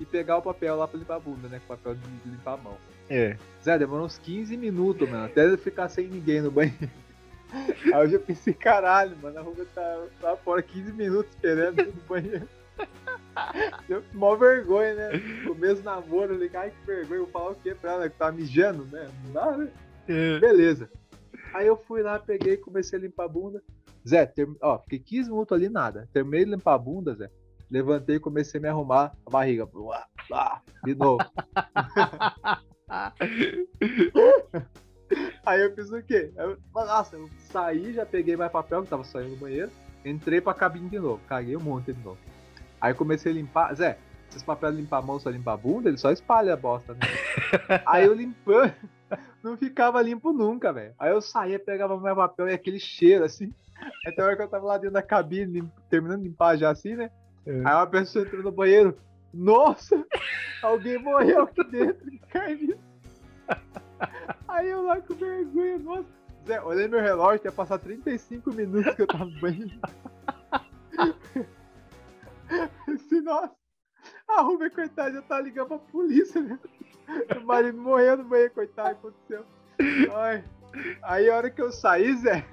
[0.00, 1.60] e pegar o papel lá pra limpar a bunda, né?
[1.66, 2.78] Com o papel de limpar a mão.
[3.10, 3.36] É.
[3.62, 6.88] Zé, demorou uns 15 minutos, mano, até eu ficar sem ninguém no banheiro.
[7.52, 11.92] Aí eu já pensei, caralho, mano, a Ruga tá, tá fora 15 minutos esperando no
[12.08, 12.48] banheiro.
[13.86, 15.10] Deu mó vergonha, né?
[15.46, 18.08] Começo do namoro, eu falei, ai que vergonha, eu vou falar o quê pra ela
[18.08, 19.06] que tá mijando, né?
[19.24, 19.68] Não dá, né?
[20.08, 20.38] É.
[20.38, 20.88] Beleza.
[21.54, 23.62] Aí eu fui lá, peguei, comecei a limpar a bunda.
[24.08, 26.08] Zé, ó, fiquei 15 minutos ali, nada.
[26.12, 27.30] Terminei de limpar a bunda, Zé.
[27.70, 29.64] Levantei e comecei a me arrumar a barriga.
[29.66, 31.24] Blá, blá, de novo.
[35.44, 36.32] Aí eu fiz o quê?
[36.36, 39.70] Eu, nossa, eu saí, já peguei mais papel que tava saindo do banheiro.
[40.04, 41.20] Entrei pra cabine de novo.
[41.28, 42.18] Caguei um monte de novo.
[42.80, 43.74] Aí comecei a limpar.
[43.74, 43.98] Zé,
[44.32, 46.94] esses papéis de limpar a mão, só limpar a bunda, ele só espalha a bosta,
[46.94, 47.00] né?
[47.86, 48.74] Aí eu limpando,
[49.42, 50.94] não ficava limpo nunca, velho.
[50.98, 53.52] Aí eu saía, pegava meu papel e aquele cheiro assim.
[54.06, 56.94] Até a hora que eu tava lá dentro da cabine, terminando de limpar já assim,
[56.94, 57.10] né?
[57.46, 57.52] É.
[57.64, 58.96] Aí uma pessoa entrou no banheiro.
[59.34, 60.04] Nossa!
[60.62, 62.78] Alguém morreu aqui dentro, caiu.
[64.46, 66.22] Aí eu lá com vergonha, nossa.
[66.46, 69.70] Zé, olhei meu relógio, tinha passado 35 minutos que eu tava no banheiro.
[72.88, 73.54] Disse, nossa,
[74.28, 76.58] a Rubem, coitada, já tá ligando pra polícia, né?
[77.36, 79.44] O marido morreu no banheiro, coitado, aconteceu.
[80.14, 80.44] Ai.
[81.02, 82.46] Aí a hora que eu saí, Zé,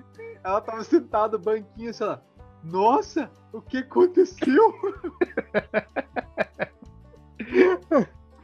[0.44, 2.24] ela tava sentada no banquinho, assim, ela,
[2.64, 4.74] nossa, o que aconteceu?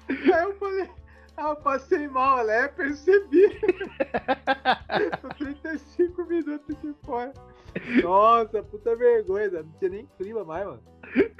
[0.07, 0.89] Aí eu falei,
[1.37, 3.49] ah, eu passei mal, ela é, percebi.
[5.21, 7.33] Tô 35 minutos de fora.
[8.01, 9.63] Nossa, puta vergonha, Zé.
[9.63, 10.83] não tinha nem clima mais, mano.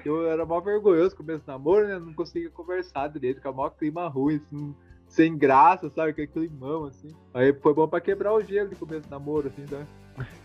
[0.04, 1.98] Eu era mó vergonhoso começo do namoro, né?
[1.98, 4.76] Não conseguia conversar direito, ficava mó clima ruim, assim,
[5.08, 6.12] sem graça, sabe?
[6.12, 7.16] Aquele climão, assim.
[7.34, 9.86] Aí foi bom pra quebrar o gelo de começo do namoro, assim, tá?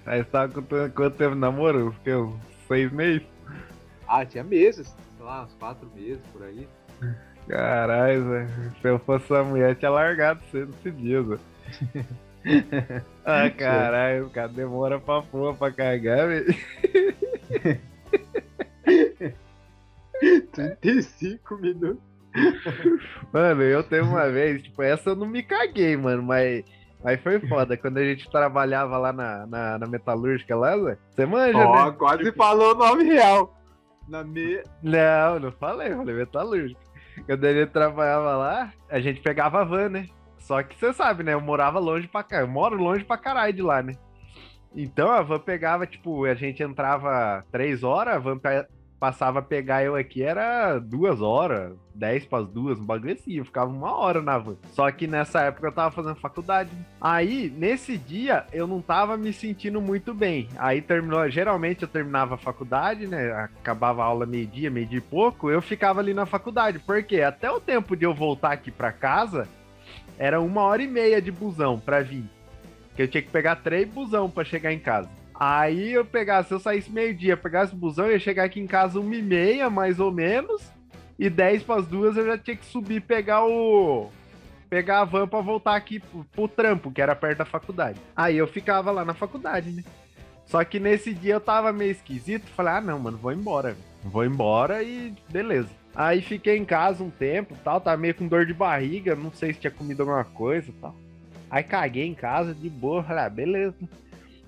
[0.07, 1.93] Aí tava quanto, quanto tempo de namoro?
[1.93, 3.27] Fiquei uns seis meses?
[4.07, 6.69] Ah, tinha meses, sei lá, uns quatro meses por aí.
[7.49, 8.47] Caralho, Zé.
[8.81, 11.39] Se eu fosse a mulher, tinha largado você nesse dia, Zé.
[13.25, 16.55] ah, caralho, o cara demora pra porra pra cagar, velho.
[20.53, 22.03] 35 minutos.
[23.33, 26.65] Mano, eu teve uma vez, tipo, essa eu não me caguei, mano, mas,
[27.03, 27.77] mas foi foda.
[27.77, 31.97] Quando a gente trabalhava lá na, na, na metalúrgica lá, Zé, você manja, Ó, né?
[31.99, 33.57] quase falou o nome real.
[34.09, 34.63] Na me...
[34.83, 36.81] Não, não falei, falei metalúrgica.
[37.27, 40.07] Quando gente trabalhava lá, a gente pegava a van, né?
[40.39, 41.35] Só que você sabe, né?
[41.35, 42.49] Eu morava longe pra caralho.
[42.49, 43.95] Eu moro longe pra caralho de lá, né?
[44.75, 48.39] Então a van pegava, tipo, a gente entrava três horas, a van
[48.99, 53.45] passava a pegar eu aqui, era duas horas, dez pras duas, um bagulho assim, eu
[53.45, 54.57] ficava uma hora na van.
[54.73, 56.71] Só que nessa época eu tava fazendo faculdade.
[56.99, 60.49] Aí, nesse dia, eu não tava me sentindo muito bem.
[60.57, 63.31] Aí terminou, geralmente eu terminava a faculdade, né?
[63.33, 66.79] Acabava a aula meio-dia, meio-dia e pouco, eu ficava ali na faculdade.
[66.79, 69.47] Porque até o tempo de eu voltar aqui pra casa,
[70.19, 72.25] era uma hora e meia de busão pra vir.
[72.97, 75.11] Que eu tinha que pegar três busão pra chegar em casa.
[75.35, 78.67] Aí eu pegasse, se eu saísse meio-dia, pegasse o busão, eu ia chegar aqui em
[78.67, 80.71] casa uma e meia, mais ou menos.
[81.21, 84.11] E dez pras duas eu já tinha que subir pegar o.
[84.71, 88.01] Pegar a van pra voltar aqui pro, pro trampo, que era perto da faculdade.
[88.17, 89.85] Aí eu ficava lá na faculdade, né?
[90.47, 92.47] Só que nesse dia eu tava meio esquisito.
[92.53, 93.77] Falei, ah, não, mano, vou embora.
[94.03, 95.69] Vou embora e beleza.
[95.95, 99.53] Aí fiquei em casa um tempo tal, tava meio com dor de barriga, não sei
[99.53, 100.97] se tinha comido alguma coisa tal.
[101.51, 103.77] Aí caguei em casa, de boa, falei, ah, beleza.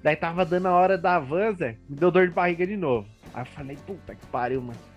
[0.02, 3.06] Daí tava dando a hora da van, Zé, me deu dor de barriga de novo.
[3.34, 4.91] Aí eu falei, puta que pariu, mano.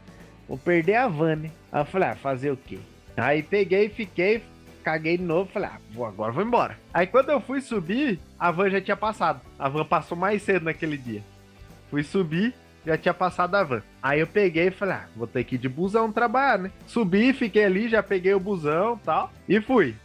[0.48, 1.52] Vou perder a van, né?
[1.72, 2.80] Aí eu falei, ah, fazer o quê?
[3.18, 4.44] Aí peguei, fiquei,
[4.84, 6.78] caguei de novo, falei, ah, vou, agora vou embora.
[6.94, 9.42] Aí quando eu fui subir, a van já tinha passado.
[9.58, 11.24] A van passou mais cedo naquele dia.
[11.90, 12.54] Fui subir,
[12.86, 13.82] já tinha passado a van.
[14.02, 16.72] Aí eu peguei e falei, ah, vou ter que ir de busão trabalhar, né?
[16.86, 19.96] Subi, fiquei ali, já peguei o busão tal, e fui.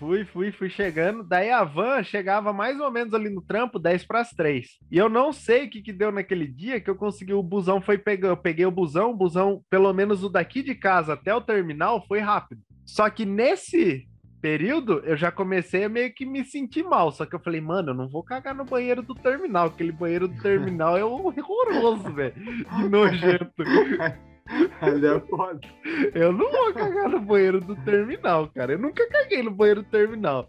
[0.00, 1.22] Fui, fui, fui chegando.
[1.22, 4.66] Daí a van chegava mais ou menos ali no trampo, 10 para as 3.
[4.90, 7.34] E eu não sei o que, que deu naquele dia que eu consegui.
[7.34, 8.28] O busão foi pegar.
[8.28, 12.02] Eu peguei o busão, o busão, pelo menos o daqui de casa até o terminal,
[12.08, 12.62] foi rápido.
[12.86, 14.08] Só que nesse
[14.40, 17.12] período eu já comecei a meio que me sentir mal.
[17.12, 19.66] Só que eu falei, mano, eu não vou cagar no banheiro do terminal.
[19.66, 22.34] Aquele banheiro do terminal é horroroso, velho.
[22.34, 23.52] De nojento.
[24.82, 25.60] É foda.
[26.14, 28.72] Eu não vou cagar no banheiro do terminal, cara.
[28.72, 30.48] Eu nunca caguei no banheiro do terminal.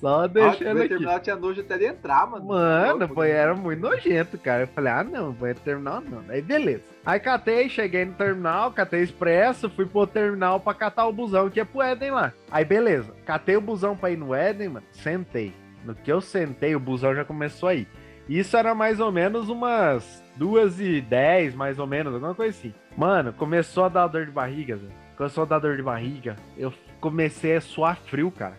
[0.00, 0.88] Só Ah, deixando o aqui.
[0.88, 2.46] terminal tinha nojo até de entrar, mano.
[2.46, 3.44] Mano, banheiro né?
[3.44, 4.62] era muito nojento, cara.
[4.64, 6.24] Eu falei, ah, não, banheiro terminal não.
[6.28, 6.82] Aí beleza.
[7.06, 11.60] Aí catei, cheguei no terminal, catei expresso, fui pro terminal pra catar o busão que
[11.60, 12.32] ia pro Éden lá.
[12.50, 15.52] Aí beleza, catei o busão pra ir no Éden, mano, sentei.
[15.84, 17.86] No que eu sentei, o busão já começou a ir.
[18.28, 22.72] Isso era mais ou menos umas duas e dez, mais ou menos, alguma coisa assim.
[22.96, 24.92] Mano, começou a dar dor de barriga, velho.
[25.16, 26.36] Começou a dar dor de barriga.
[26.56, 28.58] Eu comecei a suar frio, cara.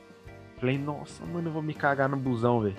[0.60, 2.76] Falei, nossa, mano, eu vou me cagar no busão, velho.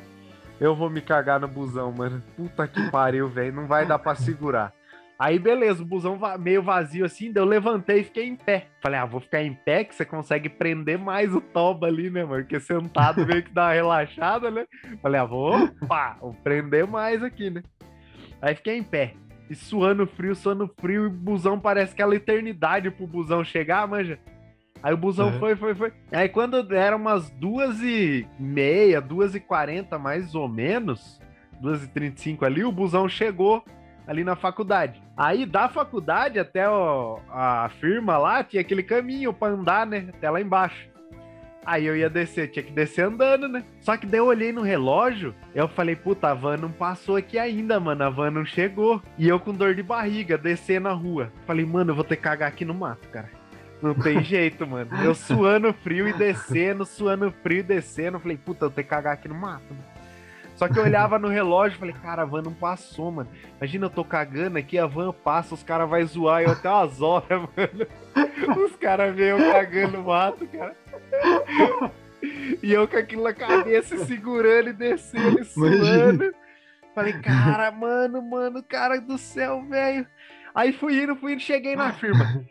[0.60, 2.22] Eu vou me cagar no busão, mano.
[2.36, 3.54] Puta que pariu, velho.
[3.54, 4.72] Não vai dar pra segurar.
[5.18, 8.66] Aí, beleza, o busão meio vazio assim, daí eu levantei e fiquei em pé.
[8.82, 12.24] Falei, ah, vou ficar em pé que você consegue prender mais o toba ali, né,
[12.24, 12.42] mano?
[12.42, 14.66] Porque sentado meio que dá uma relaxada, né?
[15.00, 17.62] Falei, ah, vou, pá, vou prender mais aqui, né?
[18.42, 19.14] Aí fiquei em pé.
[19.48, 24.18] E suando frio, suando frio, e o busão parece aquela eternidade pro busão chegar, manja.
[24.82, 25.38] Aí o busão uhum.
[25.38, 25.92] foi, foi, foi.
[26.12, 31.20] Aí quando era umas duas e meia, duas e quarenta mais ou menos,
[31.60, 33.64] duas e trinta e cinco ali, o busão chegou
[34.06, 35.02] ali na faculdade.
[35.16, 40.10] Aí da faculdade até a firma lá tinha aquele caminho para andar, né?
[40.10, 40.93] Até lá embaixo.
[41.64, 43.64] Aí eu ia descer, tinha que descer andando, né?
[43.80, 47.38] Só que daí eu olhei no relógio, eu falei, puta, a van não passou aqui
[47.38, 49.02] ainda, mano, a van não chegou.
[49.18, 51.32] E eu com dor de barriga, descer na rua.
[51.46, 53.30] Falei, mano, eu vou ter que cagar aqui no mato, cara.
[53.80, 54.90] Não tem jeito, mano.
[55.02, 58.18] Eu suando frio e descendo, suando frio e descendo.
[58.18, 59.93] Falei, puta, eu vou ter que cagar aqui no mato, mano.
[60.54, 63.28] Só que eu olhava no relógio e falei, cara, a van não passou, mano.
[63.58, 67.00] Imagina eu tô cagando aqui, a van passa, os caras vão zoar eu até umas
[67.00, 68.64] horas, mano.
[68.64, 70.76] Os caras veio cagando no mato, cara.
[72.62, 76.34] E eu com aquilo na cabeça, segurando e descendo e suando.
[76.94, 80.06] Falei, cara, mano, mano, cara do céu, velho.
[80.54, 82.44] Aí fui indo, fui indo, cheguei na firma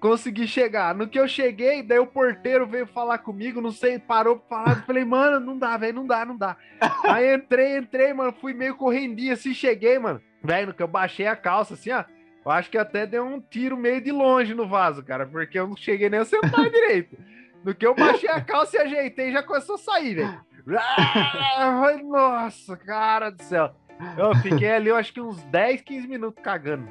[0.00, 0.94] consegui chegar.
[0.94, 4.86] No que eu cheguei, daí o porteiro veio falar comigo, não sei, parou pra falar.
[4.86, 6.56] Falei, mano, não dá, velho, não dá, não dá.
[7.04, 10.20] Aí entrei, entrei, mano, fui meio correndinho assim, cheguei, mano.
[10.42, 12.04] Velho, no que eu baixei a calça assim, ó.
[12.44, 15.66] Eu acho que até deu um tiro meio de longe no vaso, cara, porque eu
[15.66, 17.18] não cheguei nem a sentar direito.
[17.64, 20.46] No que eu baixei a calça e ajeitei, já começou a sair, velho.
[20.78, 23.74] Ah, nossa, cara do céu.
[24.16, 26.88] Eu fiquei ali, eu acho que uns 10, 15 minutos cagando.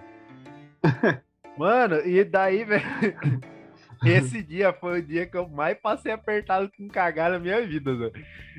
[1.58, 2.84] Mano, e daí, velho.
[4.04, 7.96] Esse dia foi o dia que eu mais passei apertado com cagar na minha vida,
[7.96, 8.14] velho.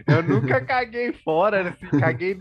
[0.07, 2.39] Eu nunca caguei fora, assim, caguei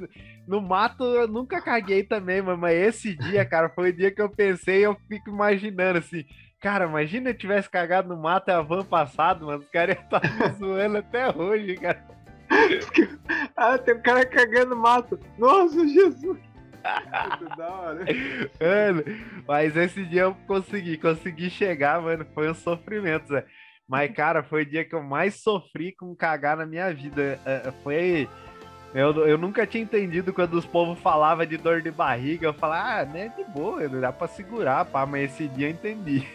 [0.47, 4.29] no mato, eu nunca caguei também, mas esse dia, cara, foi o dia que eu
[4.29, 6.23] pensei, eu fico imaginando assim,
[6.61, 10.03] cara, imagina eu tivesse cagado no mato e a van passado, mano, os caras iam
[10.03, 12.03] estar me zoando até hoje, cara.
[13.55, 15.19] ah, tem um cara cagando no mato.
[15.37, 16.37] Nossa, Jesus!
[17.57, 18.05] Da hora.
[18.59, 19.03] Mano,
[19.47, 22.25] mas esse dia eu consegui, consegui chegar, mano.
[22.33, 23.45] Foi um sofrimento, Zé.
[23.87, 27.39] Mas, cara, foi o dia que eu mais sofri com cagar na minha vida.
[27.45, 28.27] É, é, foi.
[28.93, 32.47] Eu, eu nunca tinha entendido quando os povos falavam de dor de barriga.
[32.47, 35.05] Eu falava, ah, né, de boa, dá pra segurar, pá.
[35.05, 36.25] Mas esse dia eu entendi.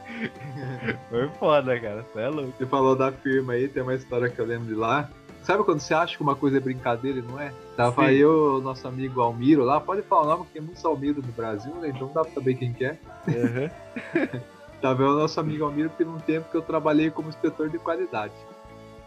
[1.10, 2.02] foi foda, cara.
[2.02, 2.54] Você é louco.
[2.56, 5.10] Você falou da firma aí, tem uma história que eu lembro de lá.
[5.42, 7.52] Sabe quando você acha que uma coisa é brincadeira e não é?
[7.76, 8.14] Tava Sim.
[8.14, 11.74] eu, nosso amigo Almiro lá, pode falar o nome, porque tem muitos Almiro no Brasil,
[11.76, 11.88] né?
[11.88, 12.98] Então dá pra saber quem que é.
[13.26, 14.40] Uhum.
[14.80, 18.34] Tava eu, nosso amigo Almiro, teve um tempo que eu trabalhei como inspetor de qualidade.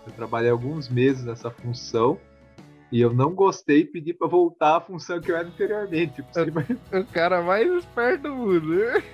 [0.06, 2.17] Eu trabalhei alguns meses nessa função
[2.91, 6.21] e eu não gostei e pedi pra voltar à função que eu era anteriormente.
[6.21, 8.75] O, o cara mais esperto do mundo.
[8.75, 9.03] Né?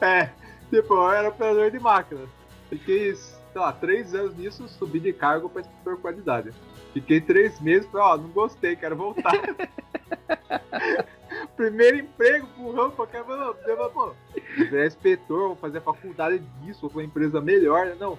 [0.00, 0.30] É,
[0.70, 2.22] tipo, eu era operador de máquina.
[2.70, 3.10] Fiquei
[3.52, 6.52] sei lá, três anos nisso, subi de cargo para inspetor de qualidade.
[6.92, 9.32] Fiquei três meses, falei, ó, não gostei, quero voltar.
[11.56, 14.12] Primeiro emprego, burrão, pra caramba, não, pô,
[14.56, 17.96] virar inspetor, vou fazer faculdade disso, vou pra uma empresa melhor, né?
[17.98, 18.18] Não.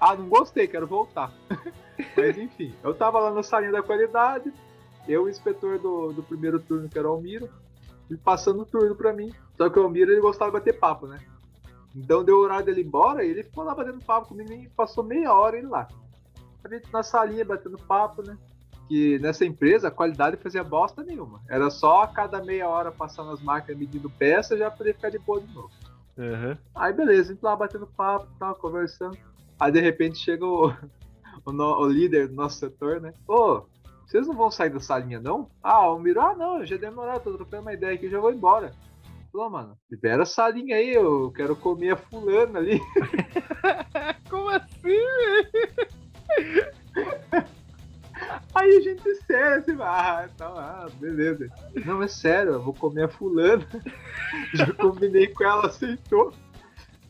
[0.00, 1.32] Ah, não gostei, quero voltar.
[2.16, 4.52] Mas enfim, eu tava lá no salinho da qualidade,
[5.08, 7.48] eu, o inspetor do, do primeiro turno, que era o Almiro,
[8.24, 9.32] passando o turno pra mim.
[9.56, 11.18] Só que o Almiro, ele gostava de bater papo, né?
[11.96, 14.68] Então deu o horário dele ir embora e ele ficou lá batendo papo comigo e
[14.68, 15.88] passou meia hora ele lá.
[16.62, 18.36] A gente na salinha batendo papo, né?
[18.86, 21.40] Que nessa empresa a qualidade fazia bosta nenhuma.
[21.48, 25.18] Era só a cada meia hora passando as máquinas medindo peça já poder ficar de
[25.18, 25.70] boa de novo.
[26.18, 26.56] Uhum.
[26.74, 29.16] Aí beleza, a gente lá batendo papo, tava conversando.
[29.58, 30.68] Aí de repente chega o,
[31.46, 33.14] o, no, o líder do nosso setor, né?
[33.26, 33.62] Ô,
[34.06, 35.48] vocês não vão sair da salinha não?
[35.62, 38.72] Ah, o Miro, ah não, já demorou, tô trocando uma ideia aqui, já vou embora.
[39.36, 42.80] Falou, mano, libera essa linha aí, eu quero comer a fulana ali.
[44.30, 45.50] Como assim, velho?
[48.54, 51.50] Aí a gente sério, assim, ah, tá, ah, beleza.
[51.84, 53.68] Não, é sério, eu vou comer a fulana.
[54.56, 56.32] Já combinei com ela, aceitou.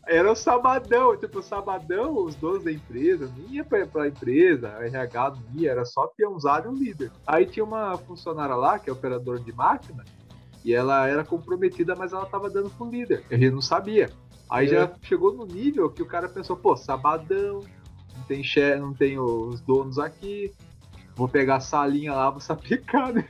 [0.05, 4.71] Era o sabadão, tipo, o sabadão, os donos da empresa, não ia pra, pra empresa,
[4.71, 7.12] a RH não ia, era só peãozado e um líder.
[7.25, 10.05] Aí tinha uma funcionária lá, que é operadora de máquina,
[10.66, 13.22] e ela era comprometida, mas ela tava dando com o líder.
[13.31, 14.11] A gente não sabia.
[14.50, 14.70] Aí é.
[14.70, 17.61] já chegou no nível que o cara pensou, pô, sabadão,
[18.16, 20.52] não tem, che não tem os donos aqui,
[21.14, 23.29] vou pegar a salinha lá, vou se aplicar, né?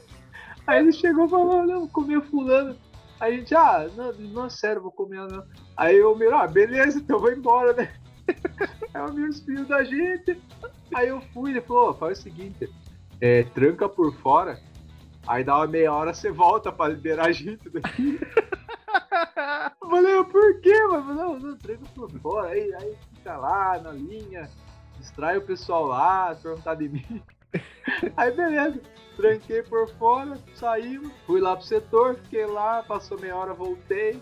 [0.66, 2.76] Aí ele chegou e falou, não, vou comer fulano.
[3.18, 5.42] Aí a gente, ah, não, não é sério, vou comer não.
[5.74, 7.90] Aí eu miro, ah, beleza, então vou embora, né?
[8.92, 10.38] Aí o Miro filho da gente.
[10.94, 12.70] Aí eu fui, ele falou, oh, faz o seguinte,
[13.18, 14.60] é, tranca por fora,
[15.26, 18.18] aí dá uma meia hora, você volta pra liberar a gente daqui.
[19.82, 21.14] Eu falei, por quê, mano?
[21.14, 24.48] Não, não, tranca por fora, aí, aí fica lá na linha,
[24.98, 27.22] distrai o pessoal lá, perguntar de mim.
[28.16, 28.80] Aí beleza,
[29.16, 34.20] tranquei por fora, saímos, fui lá pro setor, fiquei lá, passou meia hora, voltei.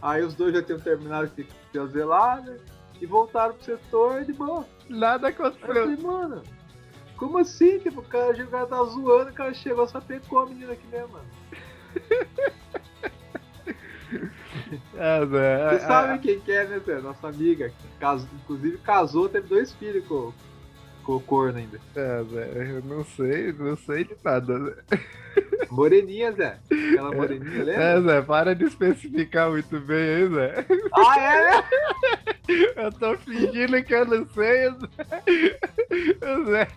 [0.00, 2.56] Aí os dois já tinham terminado o que fazer lá, né?
[3.00, 4.64] E voltaram pro setor de boa.
[4.88, 5.74] Nada Aí eu aconteceu.
[5.74, 6.42] falei, mano,
[7.20, 7.78] como assim?
[7.78, 10.86] Tipo, o cara, o cara tá zoando, o cara chegou, só pecou a menina aqui
[10.90, 11.26] mesmo, mano.
[14.96, 16.98] É, Zé, Você sabe quem que é, né, Zé?
[17.00, 20.32] Nossa amiga, que casou, inclusive casou, teve dois filhos com,
[21.04, 21.78] com o corno ainda.
[21.94, 24.58] É, Zé, eu não sei, não sei de nada.
[24.58, 25.00] Zé.
[25.70, 26.58] Moreninha, Zé.
[26.92, 27.82] Aquela moreninha, lembra?
[27.82, 30.66] É, Zé, para de especificar muito bem aí, Zé.
[30.94, 31.64] Ah, é, né?
[32.76, 36.46] Eu tô fingindo que eu não sei, Zé.
[36.46, 36.68] Zé.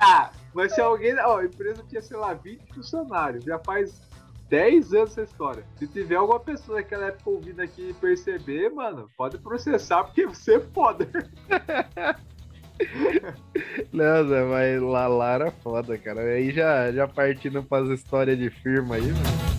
[0.00, 1.18] Ah, mas se alguém.
[1.18, 3.44] Ó, a empresa tinha, sei lá, 20 funcionários.
[3.44, 4.00] Já faz
[4.48, 5.64] 10 anos essa história.
[5.76, 10.56] Se tiver alguma pessoa naquela época ouvindo aqui e perceber, mano, pode processar, porque você
[10.56, 11.08] é foda.
[14.28, 16.20] Zé, mas lá era foda, cara.
[16.20, 19.57] Aí já, já partindo pras histórias de firma aí, mano.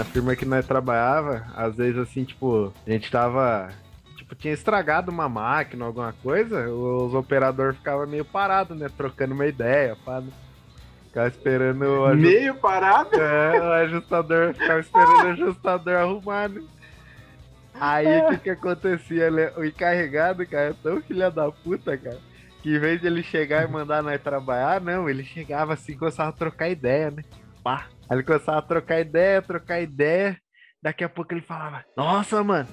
[0.00, 3.68] Na firma que nós trabalhava, às vezes assim, tipo, a gente tava.
[4.16, 8.88] Tipo, tinha estragado uma máquina, alguma coisa, os operadores ficavam meio parados, né?
[8.96, 10.22] Trocando uma ideia, pá.
[10.22, 10.28] né?
[11.06, 13.14] Ficava esperando o aju- Meio parado.
[13.14, 16.62] é, o ajustador, ficava esperando o ajustador arrumar, né?
[17.78, 19.26] Aí o que que acontecia?
[19.26, 22.16] Ele- O encarregado, cara, é tão filha da puta, cara,
[22.62, 26.30] que em vez de ele chegar e mandar nós trabalhar, não, ele chegava assim, começava
[26.30, 27.22] a trocar ideia, né?
[27.70, 27.86] Pá.
[28.08, 30.36] Aí ele começava a trocar ideia, trocar ideia.
[30.82, 32.68] Daqui a pouco ele falava, nossa, mano,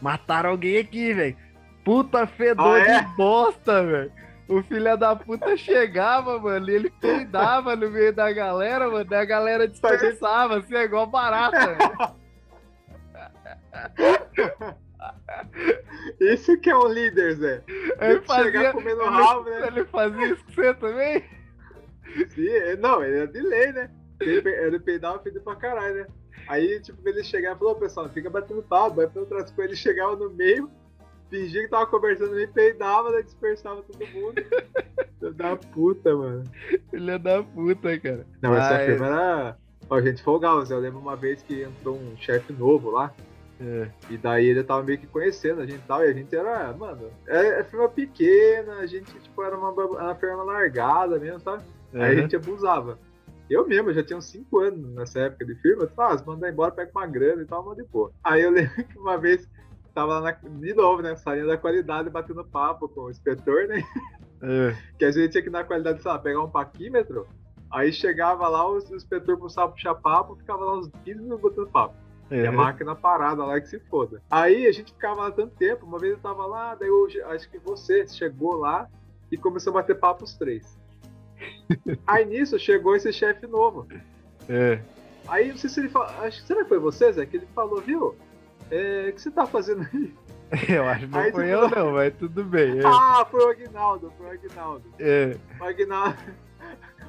[0.00, 1.36] mataram alguém aqui, velho.
[1.84, 3.00] Puta fedor Ah, é?
[3.02, 4.12] de bosta, velho.
[4.48, 9.14] O filho da puta chegava, mano, e ele cuidava no meio da galera, mano, e
[9.16, 12.16] a galera dispersava, assim, é igual barata, velho.
[16.20, 17.62] Isso que é um líder, Zé.
[18.00, 19.66] Ele fazia, comendo ele, rabo, né?
[19.66, 21.24] ele fazia isso com você também?
[22.30, 23.90] Sim, é- não, ele é de lei, né?
[24.20, 26.06] Ele, pe- ele peidava pedido pra caralho, né?
[26.48, 29.72] Aí, tipo, ele chegava e falou, pessoal, fica batendo papo, pra outras coisas.
[29.72, 30.70] Ele chegava no meio,
[31.28, 34.34] fingia que tava conversando e peidava, daí dispersava todo mundo.
[35.18, 36.44] Filho da puta, mano.
[36.90, 38.26] Filha da puta, cara.
[38.40, 38.86] Não, essa Ah, é.
[38.86, 39.56] firma era.
[39.88, 40.74] Ó, gente folgava, Zé.
[40.74, 43.12] Eu lembro uma vez que entrou um chefe novo lá.
[43.60, 43.88] É.
[44.10, 46.04] E daí ele tava meio que conhecendo a gente e tal.
[46.04, 50.14] E a gente era, mano, é, é firma pequena, a gente, tipo, era uma, uma
[50.14, 51.62] firma largada mesmo, sabe?
[51.94, 52.98] Aí a gente abusava.
[53.48, 55.84] Eu mesmo, eu já tinha uns 5 anos nessa época de firma.
[55.84, 58.10] Eu falava, ah, se mandar embora, pega uma grana e tal, manda de boa.
[58.24, 59.48] Aí eu lembro que uma vez
[59.94, 61.14] tava lá na, de novo, né?
[61.16, 63.82] Salinha da qualidade, batendo papo com o inspetor, né?
[64.42, 64.76] É.
[64.98, 67.26] Que a gente tinha que na qualidade, sei lá, pegar um paquímetro.
[67.70, 71.68] Aí chegava lá, o inspetor começava a puxar papo, ficava lá uns 15 minutos botando
[71.70, 71.94] papo.
[72.30, 72.50] E a É.
[72.50, 74.20] máquina parada lá que se foda.
[74.30, 77.48] Aí a gente ficava lá tanto tempo, uma vez eu tava lá, daí eu acho
[77.48, 78.88] que você chegou lá
[79.30, 80.78] e começou a bater papo os três.
[82.06, 83.86] Aí nisso chegou esse chefe novo.
[84.48, 84.80] É.
[85.28, 86.08] Aí não sei se ele falou.
[86.24, 87.26] Acho, será que foi você, Zé?
[87.26, 88.14] Que ele falou, viu?
[88.70, 90.14] É, o que você tá fazendo aí?
[90.68, 92.78] Eu acho que não Aí foi tu eu, não, mas tudo bem.
[92.78, 92.82] É.
[92.84, 94.84] Ah, foi o Aguinaldo, foi o Aguinaldo.
[94.98, 95.36] É.
[95.60, 96.18] O Aguinaldo.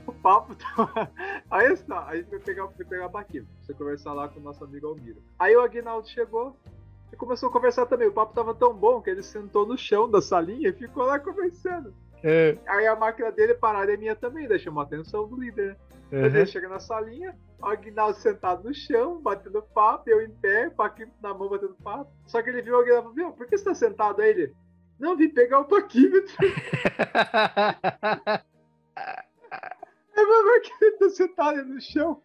[0.07, 1.11] O papo tava.
[1.51, 4.43] Aí está, a gente foi pegar, foi pegar paquinho, pra você conversar lá com o
[4.43, 5.21] nosso amigo Almiro.
[5.37, 6.57] Aí o Aguinaldo chegou
[7.11, 8.07] e começou a conversar também.
[8.07, 11.19] O papo tava tão bom que ele sentou no chão da salinha e ficou lá
[11.19, 11.93] conversando.
[12.23, 12.57] É.
[12.67, 15.75] Aí a máquina dele parada é minha também, daí chamou a atenção do líder, né?
[16.09, 16.25] Uhum.
[16.25, 21.11] ele chega na salinha, o Aguinaldo sentado no chão, batendo papo, eu em pé, paquinho
[21.21, 22.11] na mão batendo papo.
[22.25, 24.29] Só que ele viu o Aguinaldo e falou, meu, por que você tá sentado aí?
[24.29, 24.55] Ele,
[24.99, 26.33] não, vim pegar o paquímetro.
[30.15, 32.21] Mas por que ele tá sentado aí no chão?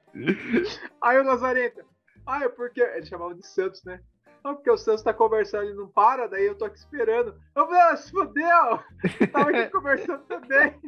[1.02, 1.84] Aí o Lazarenta,
[2.26, 2.80] ah, é porque.
[2.80, 4.00] Ele chamava de Santos, né?
[4.45, 7.34] Não, porque o Santos tá conversando e não para, daí eu tô aqui esperando.
[7.55, 8.80] Eu falei, ah, se fodeu!
[9.32, 10.80] Tava aqui conversando também.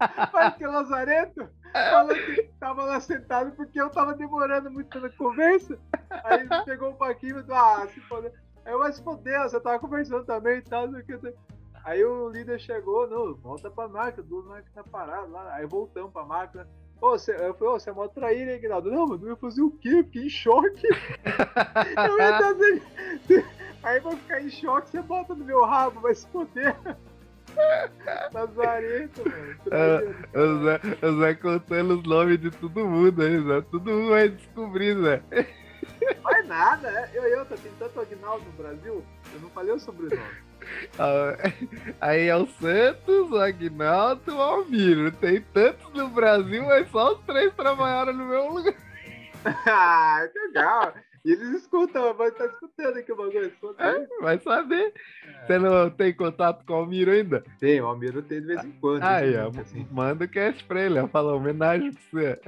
[0.32, 5.08] Mas que o Lazarento falou que tava lá sentado porque eu tava demorando muito na
[5.10, 5.78] conversa.
[6.24, 8.32] Aí ele pegou um paquinho e falou, ah, se fodeu.
[8.64, 11.34] Aí eu, mas fodeu, você tava conversando também e tal, não sei o que.
[11.84, 15.54] Aí o líder chegou, não, volta pra máquina, duas máquinas paradas lá.
[15.54, 16.68] Aí voltamos pra máquina.
[17.02, 18.88] Você, eu falei, ô, você é mó traíra, hein, Guinaldo?
[18.88, 20.04] Não, mano, eu ia fazer o quê?
[20.04, 20.86] Fiquei em choque.
[20.86, 22.54] eu ia dar,
[23.82, 26.76] Aí vai ficar em choque, você bota no meu rabo, vai se foder.
[28.32, 30.14] Lazarento, mano.
[30.32, 33.60] É, o Zé, o Zé contando os nomes de todo mundo aí, Zé.
[33.62, 35.22] Todo mundo vai descobrir, Zé.
[36.22, 37.10] Mas nada, é.
[37.14, 40.22] eu eu, tá tem tanto Agnaldo no Brasil, eu não falei o sobrenome.
[40.98, 41.36] Ah,
[42.00, 45.10] Aí é o Santos, o Agnaldo e o Almiro.
[45.12, 48.74] Tem tantos no Brasil, mas só os três trabalharam no meu lugar.
[49.44, 50.94] ah, que legal.
[51.24, 53.46] E eles escutam, mas tá escutando aqui o bagulho.
[53.46, 53.84] Escuta.
[53.84, 54.92] É, vai saber.
[55.46, 57.44] Você não tem contato com o Almiro ainda?
[57.60, 59.04] Tem, o Almiro tem de vez em quando.
[59.04, 59.86] Aí, ó, assim.
[59.90, 60.98] manda o cast pra ele.
[60.98, 62.40] ó, Fala homenagem pra você.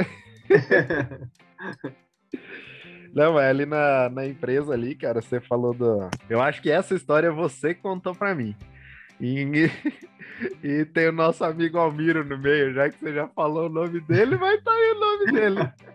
[3.14, 6.10] Não, mas ali na, na empresa ali, cara, você falou do.
[6.28, 8.56] Eu acho que essa história você contou pra mim.
[9.20, 9.70] E,
[10.62, 14.00] e tem o nosso amigo Almiro no meio, já que você já falou o nome
[14.00, 15.72] dele, vai estar aí o nome dele.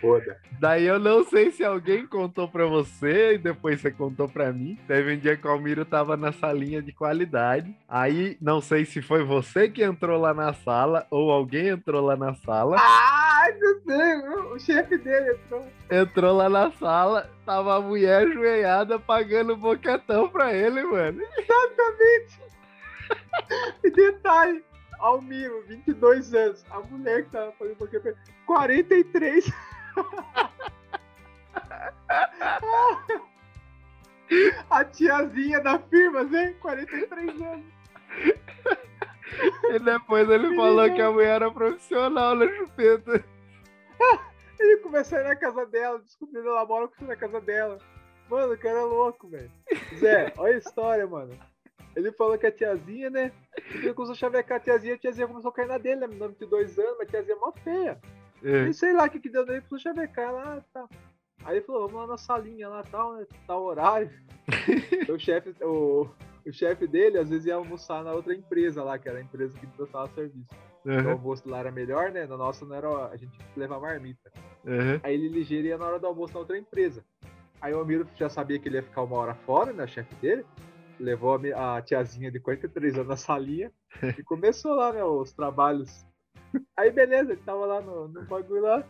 [0.00, 0.38] Foda.
[0.58, 4.78] Daí eu não sei se alguém contou pra você e depois você contou pra mim.
[4.86, 7.74] Teve um dia que o Almiro tava na salinha de qualidade.
[7.88, 12.16] Aí não sei se foi você que entrou lá na sala ou alguém entrou lá
[12.16, 12.76] na sala.
[12.78, 15.66] Ai, meu Deus, o chefe dele entrou.
[15.90, 21.20] Entrou lá na sala, tava a mulher ajoelhada pagando boquetão pra ele, mano.
[21.38, 22.40] Exatamente.
[23.94, 24.64] Detalhe,
[24.98, 26.64] Almiro, 22 anos.
[26.70, 28.00] A mulher que tava fazendo porque
[28.46, 29.52] 43.
[34.70, 36.52] A tiazinha da firma, né?
[36.60, 37.64] 43 anos.
[39.70, 43.24] E depois ele falou que a mulher era profissional na chupeta.
[44.58, 47.78] Ele começou a ir na casa dela, descobrindo ela mora na casa dela.
[48.28, 49.50] Mano, o cara é louco, velho.
[49.98, 51.38] Zé, olha a história, mano.
[51.94, 53.32] Ele falou que a tiazinha, né?
[53.74, 56.28] Ele começou a chavecar a tiazinha, a tiazinha começou a cair na dele, né?
[56.38, 58.00] De dois anos, mas a tiazinha é mó feia.
[58.42, 58.68] É.
[58.68, 60.88] E sei lá o que, que deu nele, começou a chavecar lá tá.
[61.44, 63.26] Aí ele falou, vamos lá na salinha lá tal, né?
[63.46, 64.10] Tal horário.
[65.08, 66.08] o chefe, o,
[66.46, 69.56] o chefe dele, às vezes ia almoçar na outra empresa lá, que era a empresa
[69.58, 70.54] que prestava serviço.
[70.84, 72.26] O Uhum, almoço lá era melhor, né?
[72.26, 72.88] Na nossa não era.
[73.08, 74.30] A gente tinha que levar marmita.
[74.64, 75.00] uhum.
[75.02, 77.04] Aí ele ligeiro ia na hora do almoço na outra empresa.
[77.60, 79.82] Aí o Amiro já sabia que ele ia ficar uma hora fora, né?
[79.82, 80.44] O chefe dele.
[80.98, 83.70] Levou a, a tiazinha de 43 anos na salinha
[84.18, 85.04] e começou lá, né?
[85.04, 86.04] Os trabalhos.
[86.76, 88.84] Aí beleza, ele tava lá no, no bagulho lá.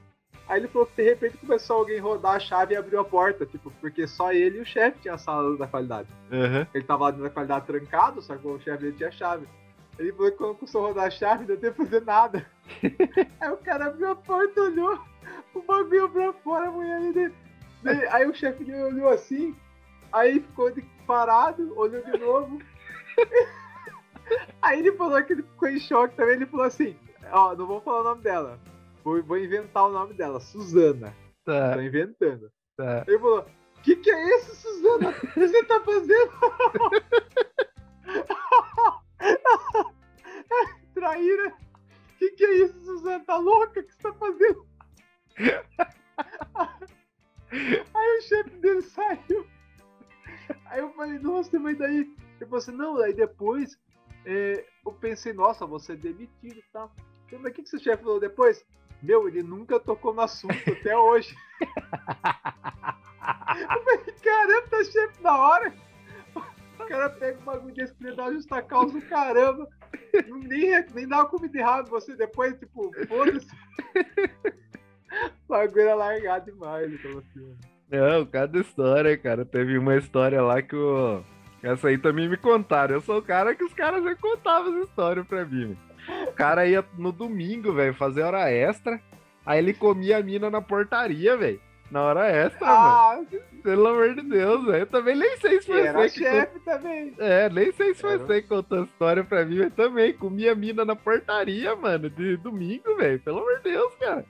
[0.48, 3.44] Aí ele falou que de repente começou alguém rodar a chave e abriu a porta,
[3.44, 6.08] tipo, porque só ele e o chefe tinham a sala da qualidade.
[6.30, 6.64] uhum.
[6.72, 9.48] Ele tava lá da qualidade trancado, só que o chefe dele tinha a chave.
[9.98, 12.46] Ele falou que quando começou a rodar a chave, não deu tempo de fazer nada.
[13.40, 15.00] aí o cara abriu a porta, olhou,
[15.54, 17.32] o bagulho pra fora, a mulher.
[17.82, 19.56] Daí- Aí o chefe dele olhou assim,
[20.12, 22.58] aí ficou de- parado, olhou de novo.
[24.60, 26.96] aí ele falou que ele ficou em choque também, ele falou assim,
[27.30, 28.58] ó, não vou falar o nome dela.
[29.04, 31.14] Vou, vou inventar o nome dela, Suzana.
[31.44, 32.50] Tá, Tô inventando.
[32.76, 33.04] tá.
[33.06, 33.46] Ele falou:
[33.84, 35.10] Que que é isso, Suzana?
[35.10, 36.32] O que você tá fazendo?
[40.92, 41.54] Traíra.
[42.18, 43.22] Que que é isso, Suzana?
[43.24, 43.78] Tá louca?
[43.78, 44.66] O que você tá fazendo?
[47.94, 49.46] Aí o chefe dele saiu.
[50.66, 51.98] Aí eu falei, nossa, mas daí.
[51.98, 53.78] Ele falou assim, não, aí depois
[54.24, 56.92] é, eu pensei, nossa, você é demitido e tal.
[56.96, 58.64] Eu falei, mas o que, que seu chefe falou depois?
[59.02, 61.34] Meu, ele nunca tocou no assunto até hoje.
[63.58, 65.74] Eu falei, caramba, tá chefe da hora.
[66.78, 69.68] O cara pega o bagulho desse pra dar justa causa caramba.
[70.26, 73.48] Nem, nem dá uma comida errada você depois, tipo, foda-se.
[75.44, 76.92] O bagulho era largado demais.
[76.92, 77.56] Então, assim,
[77.90, 79.44] Não, cada história, cara.
[79.44, 81.22] Teve uma história lá que o.
[81.62, 82.94] Essa aí também me contaram.
[82.94, 85.76] Eu sou o cara que os caras já contavam essa história pra mim.
[86.28, 89.00] O cara ia no domingo, velho, fazer hora extra.
[89.44, 91.60] Aí ele comia a mina na portaria, velho.
[91.90, 92.78] Na hora extra, mano.
[92.78, 93.20] Ah,
[93.62, 94.78] Pelo amor de Deus, velho.
[94.78, 97.14] Eu também nem sei se foi era você que chefe também.
[97.18, 98.18] É, nem sei se foi Era.
[98.26, 102.36] você que contou a história pra mim, mas também comia mina na portaria, mano, de
[102.38, 103.20] domingo, velho.
[103.20, 104.24] Pelo amor de Deus, cara.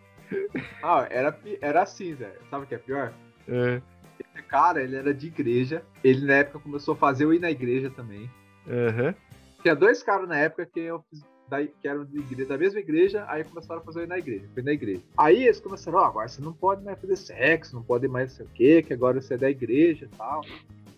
[0.82, 2.32] Ah, era, era assim, Zé.
[2.50, 3.12] Sabe o que é pior?
[3.48, 3.80] É,
[4.20, 5.82] Esse cara, ele era de igreja.
[6.02, 8.30] Ele na época começou a fazer eu ir na igreja também.
[8.68, 9.14] aham,
[9.62, 11.22] Tinha dois caras na época que eu fiz.
[11.48, 14.48] da- que eram de igreja, da mesma igreja, aí começaram a fazer na igreja.
[14.52, 15.00] Fui na igreja.
[15.16, 18.36] Aí eles começaram, ó, agora você não pode mais fazer sexo, não pode mais não
[18.38, 20.44] sei o quê, que agora você é da igreja e tal.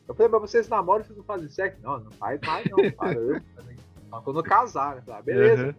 [0.09, 1.79] Eu falei, mas vocês namoram, vocês não fazem sexo?
[1.83, 2.79] Não, não faz mais não.
[4.09, 5.03] Só quando casar, né?
[5.11, 5.65] Ah, beleza.
[5.65, 5.75] aham.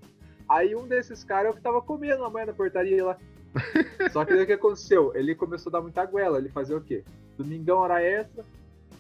[0.48, 3.18] Aí um desses caras é o que tava comendo a mãe na portaria lá.
[4.12, 5.12] Só que daí o que aconteceu?
[5.16, 6.38] Ele começou a dar muita goela.
[6.38, 7.04] Ele fazia o quê?
[7.38, 8.44] Domingão, hora extra.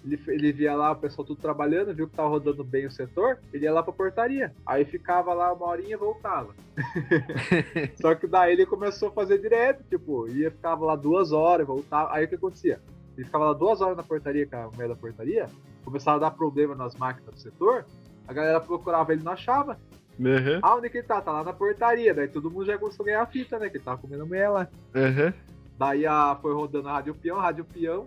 [0.06, 3.38] Ele, ele via lá o pessoal tudo trabalhando, viu que tava rodando bem o setor,
[3.54, 4.54] ele ia lá pra portaria.
[4.66, 6.56] Aí ficava lá uma horinha e voltava.
[8.00, 12.14] Só que daí ele começou a fazer direto, tipo, ia ficava lá duas horas, voltava.
[12.14, 12.80] Aí o que acontecia?
[13.20, 15.47] ele ficava lá duas horas na portaria, com a mulher da portaria,
[15.84, 17.86] começava a dar problema nas máquinas do setor,
[18.26, 19.78] a galera procurava ele não achava.
[20.20, 20.59] Uhum.
[20.61, 21.22] Ah, onde que ele tá?
[21.22, 22.13] Tá lá na portaria.
[22.13, 23.70] Daí todo mundo já começou a ganhar a fita, né?
[23.70, 24.67] Que ele tava comendo mulher lá.
[24.93, 25.34] Uhum.
[25.78, 28.05] Daí a, foi rodando a Rádio Peão, a Rádio Peão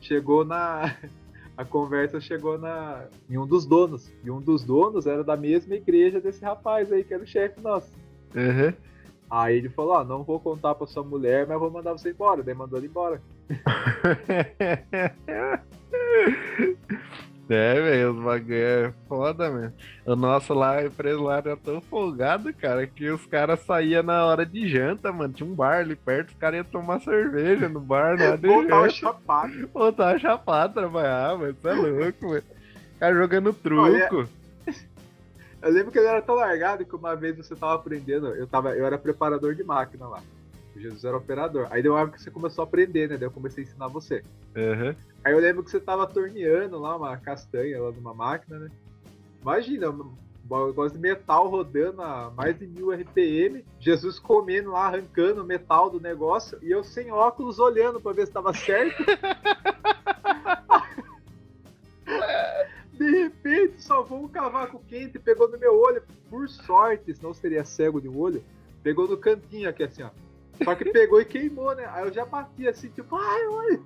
[0.00, 0.96] chegou na.
[1.56, 4.12] A conversa chegou na, em um dos donos.
[4.24, 7.60] E um dos donos era da mesma igreja desse rapaz aí, que era o chefe
[7.60, 7.92] nosso.
[8.34, 8.74] Uhum.
[9.30, 12.42] Aí ele falou: Ó, não vou contar pra sua mulher, mas vou mandar você embora.
[12.42, 13.22] Daí mandou ele embora.
[17.48, 19.72] É, velho, os bagulho é foda, mesmo.
[20.06, 24.24] O nosso lá, a empresa lá era tão folgado, cara, que os caras saíam na
[24.24, 25.32] hora de janta, mano.
[25.34, 28.76] Tinha um bar ali perto, os caras iam tomar cerveja no bar, hora de Voltar
[28.80, 28.90] o janta.
[28.94, 29.68] chapado.
[29.74, 31.50] Voltar a chapar, trabalhar, mano.
[31.50, 32.42] Isso é louco, mano.
[32.98, 33.82] Cara jogando truco.
[33.82, 34.08] Olha-
[35.62, 38.74] Eu lembro que ele era tão largado que uma vez você tava aprendendo, eu, tava,
[38.76, 40.20] eu era preparador de máquina lá.
[40.74, 41.68] O Jesus era operador.
[41.70, 43.16] Aí deu uma época que você começou a aprender, né?
[43.16, 44.22] Daí eu comecei a ensinar você.
[44.56, 44.94] Uhum.
[45.24, 48.70] Aí eu lembro que você tava torneando lá uma castanha lá numa máquina, né?
[49.40, 55.42] Imagina, um negócio de metal rodando a mais de mil RPM, Jesus comendo lá, arrancando
[55.42, 59.02] o metal do negócio, e eu sem óculos olhando pra ver se tava certo.
[62.92, 68.00] De repente, salvou um cavaco quente, pegou no meu olho, por sorte, senão seria cego
[68.00, 68.44] de um olho,
[68.82, 70.10] pegou no cantinho aqui assim, ó.
[70.62, 71.88] Só que pegou e queimou, né?
[71.92, 73.80] Aí eu já bati assim, tipo, ai, olha.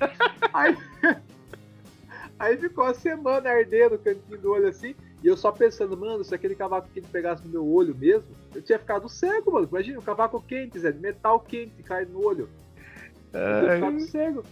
[0.52, 0.76] Aí,
[2.38, 6.24] aí ficou a semana ardendo o cantinho do olho assim, e eu só pensando, mano,
[6.24, 9.68] se aquele cavaco quente pegasse no meu olho mesmo, eu tinha ficado cego, mano.
[9.70, 12.48] Imagina, um cavaco quente, Zé, metal quente cai no olho.
[13.32, 14.44] Eu tinha ficado cego.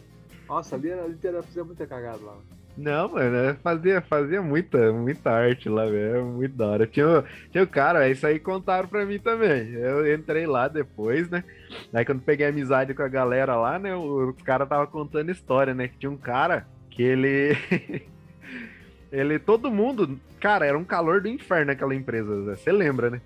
[0.48, 2.38] Nossa, ali era, ali era fazer muita cagada lá.
[2.80, 6.24] Não, mano, é, fazia, fazia muita, muita arte lá, velho.
[6.24, 6.86] Muito da hora.
[6.86, 7.22] Tinha,
[7.52, 9.72] tinha o cara, isso aí contaram pra mim também.
[9.72, 11.44] Eu entrei lá depois, né?
[11.92, 13.94] Aí quando peguei amizade com a galera lá, né?
[13.94, 15.88] Os caras tava contando história, né?
[15.88, 17.54] Que tinha um cara que ele.
[19.12, 20.18] ele, todo mundo.
[20.40, 22.56] Cara, era um calor do inferno aquela empresa.
[22.56, 23.20] Você lembra, né?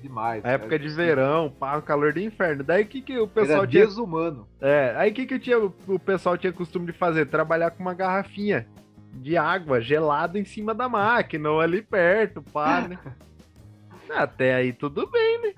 [0.00, 0.44] Demais.
[0.44, 1.16] A época de impossível.
[1.16, 2.62] verão, pá, o calor do inferno.
[2.62, 3.86] Daí o que, que o pessoal Era tinha.
[3.86, 4.46] desumano.
[4.60, 7.26] É, aí o que, que tinha, o pessoal tinha costume de fazer?
[7.26, 8.66] Trabalhar com uma garrafinha
[9.14, 12.98] de água gelada em cima da máquina, ou ali perto, pá, né?
[14.10, 15.54] Até aí tudo bem, né?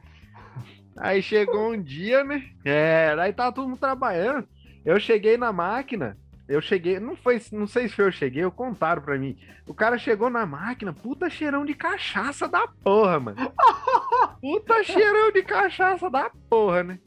[0.96, 2.42] Aí chegou um dia, né?
[2.64, 4.48] É, aí tava todo mundo trabalhando.
[4.84, 6.16] Eu cheguei na máquina,
[6.48, 9.36] eu cheguei, não foi, não sei se foi eu cheguei, eu contaram pra mim.
[9.66, 13.36] O cara chegou na máquina, puta cheirão de cachaça da porra, mano.
[14.40, 17.00] Puta cheirão de cachaça da porra, né?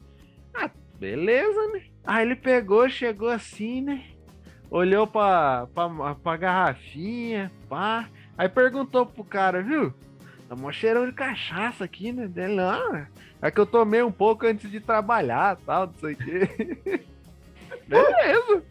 [0.52, 1.84] Ah, beleza, né?
[2.04, 4.04] Aí ele pegou, chegou assim, né?
[4.70, 8.08] Olhou pra, pra, pra garrafinha, pá.
[8.38, 9.92] Aí perguntou pro cara, viu?
[10.48, 12.26] Tá mó cheirão de cachaça aqui, né?
[12.26, 13.06] Dele, não,
[13.42, 17.04] é que eu tomei um pouco antes de trabalhar, tal, não sei o quê.
[17.86, 18.62] Beleza.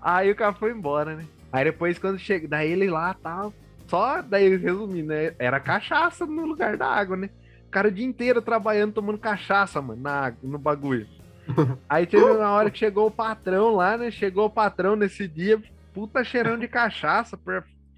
[0.00, 1.24] Aí o cara foi embora, né?
[1.52, 3.52] Aí depois quando chega, daí ele lá, tal,
[3.86, 5.34] só, daí resumindo, né?
[5.38, 7.30] Era cachaça no lugar da água, né?
[7.66, 11.06] O cara o dia inteiro trabalhando, tomando cachaça, mano, na, no bagulho.
[11.88, 14.10] Aí teve uma hora que chegou o patrão lá, né?
[14.10, 15.58] Chegou o patrão nesse dia,
[15.94, 17.40] puta cheirão de cachaça,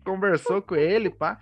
[0.04, 1.40] conversou com ele, pá.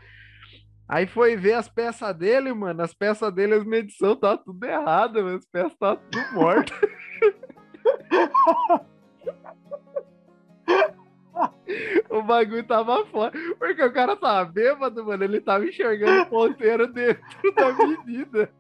[0.89, 2.83] Aí foi ver as peças dele, mano.
[2.83, 5.37] As peças dele, as medições, tava tudo errado, mano.
[5.37, 6.81] As peças estavam tudo mortas.
[12.09, 13.33] o bagulho tava fora.
[13.59, 15.25] Porque o cara tava bêbado, mano.
[15.25, 17.23] Ele tava enxergando o ponteiro dentro
[17.55, 18.51] da medida.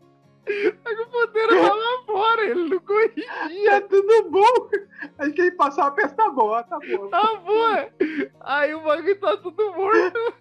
[0.82, 3.72] Só que o ponteiro tava fora, ele não corrigia.
[3.72, 4.70] É tudo bom.
[5.18, 7.09] Acho que ele passou a peça tá boa, tá bom.
[7.09, 7.90] Tá bom.
[8.40, 10.34] Aí o bagulho tá tudo morto.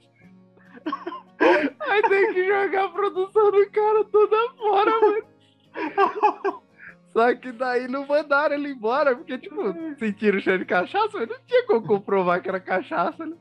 [1.80, 6.64] Aí tem que jogar a produção do cara toda fora, mano.
[7.14, 9.56] Só que daí não mandaram ele embora, porque, tipo,
[9.98, 13.36] sentiram o cheiro de cachaça, mas não tinha como comprovar que era cachaça, né?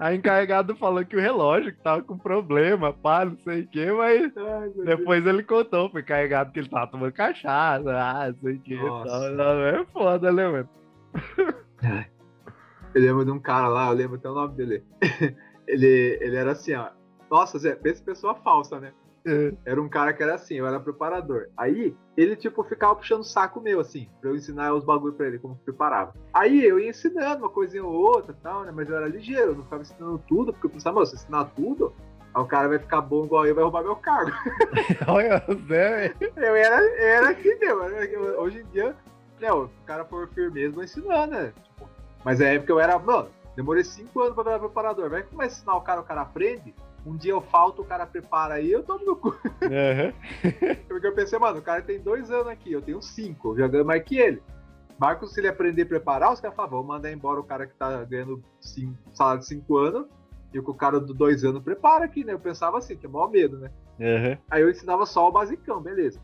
[0.00, 3.68] Aí o encarregado falou que o relógio que tava com problema, pá, não sei o
[3.68, 4.86] quê, mas Ai, meu Deus.
[4.86, 8.78] depois ele contou pro encarregado que ele tava tomando cachaça, ah, não sei o quê.
[8.78, 9.60] Tal.
[9.62, 10.68] É foda, né, mano?
[12.94, 14.82] Eu lembro de um cara lá, eu lembro até o nome dele.
[15.68, 16.88] ele, ele era assim, ó.
[17.30, 18.92] Nossa, Zé, pensa pessoa falsa, né?
[19.24, 19.52] É.
[19.64, 21.48] Era um cara que era assim, eu era preparador.
[21.56, 25.26] Aí, ele, tipo, ficava puxando o saco meu, assim, pra eu ensinar os bagulho pra
[25.26, 26.14] ele, como que preparava.
[26.32, 28.72] Aí, eu ia ensinando uma coisinha ou outra tal, né?
[28.74, 31.18] Mas eu era ligeiro, eu não ficava ensinando tudo, porque eu pensava, mano, se eu
[31.18, 31.92] ensinar tudo,
[32.34, 34.32] aí o cara vai ficar bom igual eu, vai roubar meu cargo.
[35.06, 37.82] Olha, o Zé, Eu era, eu era assim mesmo.
[38.38, 38.96] Hoje em dia,
[39.40, 41.52] né, o cara for firmeza, vou ensinar, né?
[41.64, 41.88] Tipo,
[42.24, 45.10] mas na época eu era, mano, demorei cinco anos pra virar preparador.
[45.10, 46.74] Vai começar a ensinar o cara, o cara aprende.
[47.06, 49.30] Um dia eu falto, o cara prepara aí, eu tomo no cu.
[49.62, 50.12] Aham.
[50.86, 53.68] Porque eu pensei, mano, o cara tem dois anos aqui, eu tenho cinco, eu já
[53.68, 54.42] ganho mais que ele.
[54.98, 57.74] Marcos, se ele aprender a preparar, os caras falam, vamos mandar embora o cara que
[57.74, 60.06] tá ganhando cinco, salário de 5 anos
[60.52, 62.34] e o cara do 2 anos prepara aqui, né?
[62.34, 63.70] Eu pensava assim, que é maior medo, né?
[63.98, 64.38] Uhum.
[64.50, 66.20] Aí eu ensinava só o basicão, beleza.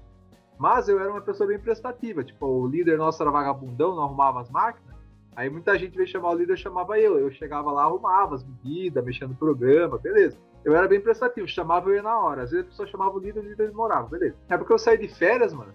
[0.58, 4.40] Mas eu era uma pessoa bem prestativa, tipo, o líder nosso era vagabundão, não arrumava
[4.40, 4.94] as máquinas.
[5.34, 7.18] Aí muita gente veio chamar o líder, chamava eu.
[7.18, 10.38] Eu chegava lá, arrumava as medidas, mexendo no programa, beleza.
[10.66, 12.42] Eu era bem prestativo, chamava eu ia na hora.
[12.42, 14.34] Às vezes a pessoa chamava o líder, o líder demorava, beleza.
[14.48, 15.70] É porque eu saí de férias, mano.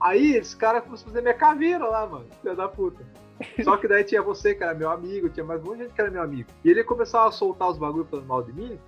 [0.00, 2.24] Aí esse cara começou a fazer minha caveira lá, mano.
[2.40, 3.04] Filha da puta.
[3.62, 5.92] Só que daí tinha você, que era meu amigo, tinha mais um monte de gente
[5.92, 6.48] que era meu amigo.
[6.64, 8.80] E ele começava a soltar os bagulho falando mal de mim,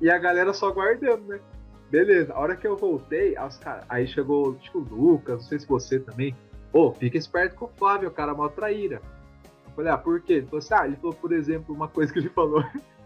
[0.00, 1.40] e a galera só guardando, né?
[1.90, 5.66] Beleza, a hora que eu voltei, cara, aí chegou tipo, o Lucas, não sei se
[5.66, 6.36] você também.
[6.72, 9.02] Ô, fica esperto com o Flávio, o cara é mó traíra.
[9.66, 10.34] Eu falei, ah, por quê?
[10.34, 12.62] Ele falou assim, ah, ele falou, por exemplo, uma coisa que ele falou.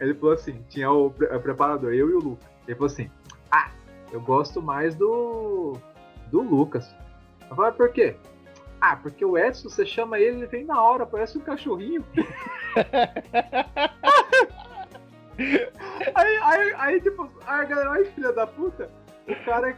[0.00, 2.48] Ele falou assim, tinha o, pre o preparador, eu e o Lucas.
[2.66, 3.10] Ele falou assim,
[3.50, 3.70] ah,
[4.12, 5.76] eu gosto mais do.
[6.30, 6.94] do Lucas.
[7.50, 8.16] Eu falei, por quê?
[8.80, 12.04] Ah, porque o Edson, você chama ele, ele vem na hora, parece um cachorrinho.
[16.14, 18.88] aí, aí, aí, tipo, a galera, ai filha da puta,
[19.26, 19.76] o cara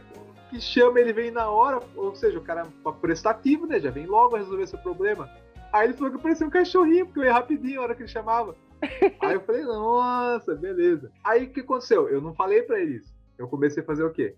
[0.49, 3.79] que chama ele vem na hora, ou seja, o cara é prestativo, né?
[3.79, 5.27] Já vem logo resolver seu problema.
[5.71, 8.09] Aí ele falou que parecia um cachorrinho, porque eu ia rapidinho a hora que ele
[8.09, 8.55] chamava.
[9.21, 11.11] Aí eu falei, nossa, beleza.
[11.23, 12.09] Aí o que aconteceu?
[12.09, 13.13] Eu não falei pra ele isso.
[13.37, 14.35] Eu comecei a fazer o quê?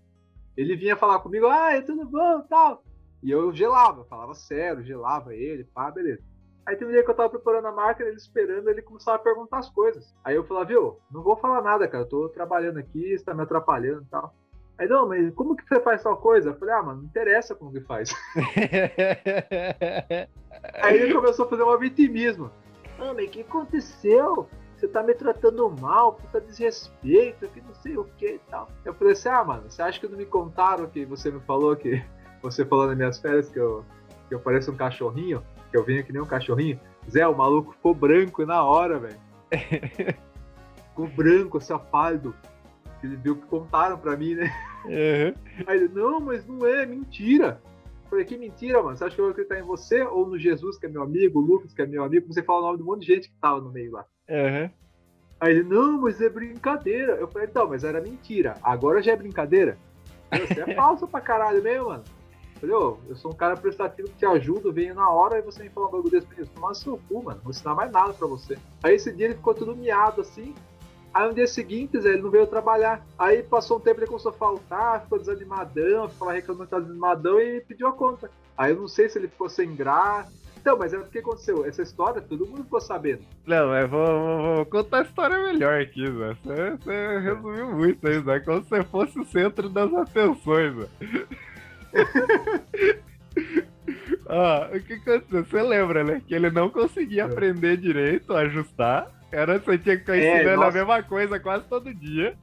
[0.56, 2.84] Ele vinha falar comigo, ah, é tudo bom, tal.
[3.22, 6.22] E eu gelava, falava sério, gelava ele, pá, beleza.
[6.66, 9.20] Aí tem um dia que eu tava preparando a máquina, ele esperando, ele começava a
[9.20, 10.14] perguntar as coisas.
[10.22, 13.34] Aí eu falava, viu, não vou falar nada, cara, eu tô trabalhando aqui, você tá
[13.34, 14.34] me atrapalhando e tal.
[14.76, 16.50] Aí, não, mas como que você faz tal coisa?
[16.50, 18.12] Eu falei, ah, mano, não interessa como que faz.
[20.82, 22.50] Aí ele começou a fazer um vitimismo.
[22.98, 24.48] Ah, mas o que aconteceu?
[24.76, 28.68] Você tá me tratando mal, puta desrespeito, que não sei o que e tal.
[28.84, 31.76] Eu falei assim, ah, mano, você acha que não me contaram que você me falou
[31.76, 32.04] que
[32.42, 33.84] você falou nas minhas férias que eu,
[34.28, 35.42] que eu pareço um cachorrinho?
[35.70, 36.80] Que eu venho que nem um cachorrinho?
[37.08, 39.20] Zé, o maluco ficou branco na hora, velho.
[40.90, 42.34] ficou branco, assim, pálido
[43.04, 44.50] ele viu que contaram pra mim, né?
[44.84, 45.34] Uhum.
[45.66, 47.60] Aí ele, não, mas não é, mentira.
[48.04, 48.96] Eu falei, que mentira, mano.
[48.96, 51.40] Você acha que eu vou acreditar em você ou no Jesus, que é meu amigo,
[51.40, 52.32] o Lucas, que é meu amigo?
[52.32, 54.06] Você fala o nome de um monte de gente que tava no meio lá.
[54.28, 54.70] Uhum.
[55.40, 57.14] Aí ele, não, mas é brincadeira.
[57.14, 58.56] Eu falei, então, mas era mentira.
[58.62, 59.76] Agora já é brincadeira?
[60.30, 62.04] Você é falso pra caralho mesmo, mano.
[62.54, 65.42] Eu falei, ô, eu sou um cara prestativo que te ajuda, venho na hora e
[65.42, 66.48] você me fala um bagulho desse pra mim.
[66.54, 67.36] Toma seu cu, mano.
[67.36, 68.56] Não vou ensinar mais nada pra você.
[68.82, 70.54] Aí esse dia ele ficou tudo miado assim.
[71.14, 73.06] Aí no dia seguinte, Zé, ele não veio trabalhar.
[73.16, 77.40] Aí passou um tempo, ele começou a faltar, ficou desanimadão, ficava reclamando que estava desanimadão
[77.40, 78.28] e pediu a conta.
[78.58, 80.32] Aí eu não sei se ele ficou sem graça.
[80.64, 81.64] Então, mas é o que aconteceu?
[81.64, 83.22] Essa história todo mundo ficou sabendo.
[83.46, 86.36] Não, mas vou, vou, vou contar a história melhor aqui, Zé.
[86.42, 88.40] Você, você resumiu muito aí, Zé.
[88.40, 90.88] Como se você fosse o centro das atenções, Zé.
[94.26, 95.44] ah, o que aconteceu?
[95.44, 96.22] Você lembra, né?
[96.26, 97.26] Que ele não conseguia é.
[97.26, 99.13] aprender direito, ajustar.
[99.34, 102.36] Era, você tinha que ficar é, ensinando a mesma coisa quase todo dia.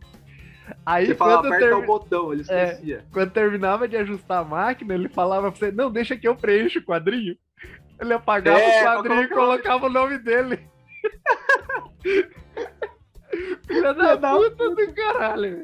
[0.86, 1.74] Aí, você falava, aperta ter...
[1.74, 2.98] o botão, ele é, esquecia.
[2.98, 6.36] É, quando terminava de ajustar a máquina, ele falava pra você, não, deixa que eu
[6.36, 7.38] preencho o quadrinho.
[8.00, 10.60] Ele apagava é, o quadrinho e colocava o nome dele.
[13.66, 15.62] Filha da puta do caralho.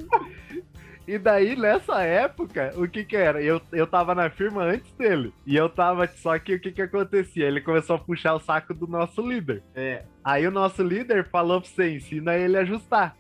[1.07, 3.41] E daí, nessa época, o que que era?
[3.41, 5.33] Eu, eu tava na firma antes dele.
[5.45, 6.05] E eu tava.
[6.07, 7.45] Só que o que que acontecia?
[7.45, 9.63] Ele começou a puxar o saco do nosso líder.
[9.73, 10.03] É.
[10.21, 13.15] Aí o nosso líder falou pra você: ensina ele a ajustar.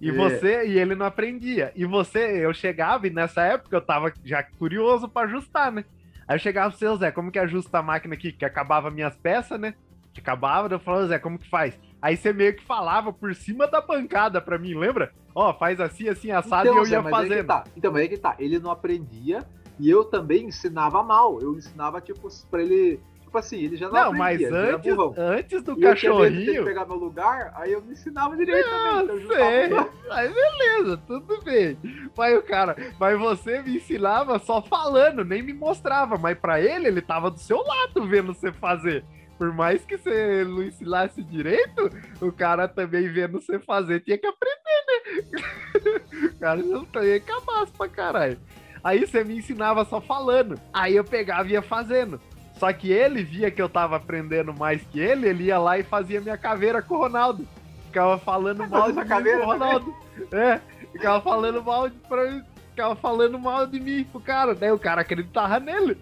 [0.00, 0.12] E é.
[0.12, 1.70] você, e ele não aprendia.
[1.76, 5.84] E você, eu chegava, e nessa época eu tava já curioso para ajustar, né?
[6.26, 8.32] Aí eu chegava pro seu Zé, como que ajusta a máquina aqui?
[8.32, 9.74] Que acabava minhas peças, né?
[10.12, 11.78] Que acabava, eu falava, Zé, como que faz?
[12.02, 15.12] Aí você meio que falava por cima da bancada pra mim, lembra?
[15.32, 17.46] Ó, oh, faz assim, assim, assado então, e eu ia fazendo.
[17.46, 17.64] Tá.
[17.76, 18.34] Então, mas é que tá.
[18.40, 19.46] Ele não aprendia
[19.78, 21.40] e eu também ensinava mal.
[21.40, 23.00] Eu ensinava, tipo, pra ele.
[23.20, 24.50] Tipo assim, ele já não, não aprendia.
[24.50, 26.54] Não, mas antes, antes do e cachorrinho.
[26.54, 29.24] Eu pegar meu lugar, aí eu me ensinava direito não, também.
[29.24, 30.10] Então sei.
[30.10, 31.78] Aí beleza, tudo bem.
[32.18, 36.18] Mas o cara, mas você me ensinava só falando, nem me mostrava.
[36.18, 39.04] Mas pra ele, ele tava do seu lado vendo você fazer
[39.38, 44.26] por mais que você não ensinasse direito, o cara também vendo você fazer tinha que
[44.26, 46.28] aprender, né?
[46.34, 48.38] o cara não tem cabaço pra caralho.
[48.84, 50.58] Aí você me ensinava só falando.
[50.72, 52.20] Aí eu pegava e ia fazendo.
[52.58, 55.82] Só que ele via que eu tava aprendendo mais que ele, ele ia lá e
[55.82, 57.46] fazia minha caveira com o Ronaldo.
[57.86, 59.94] Ficava falando mal de mim com o Ronaldo.
[60.32, 60.60] É,
[60.92, 64.54] ficava falando mal de, pra, ficava falando mal de mim pro cara.
[64.54, 65.98] Daí o cara acreditava nele.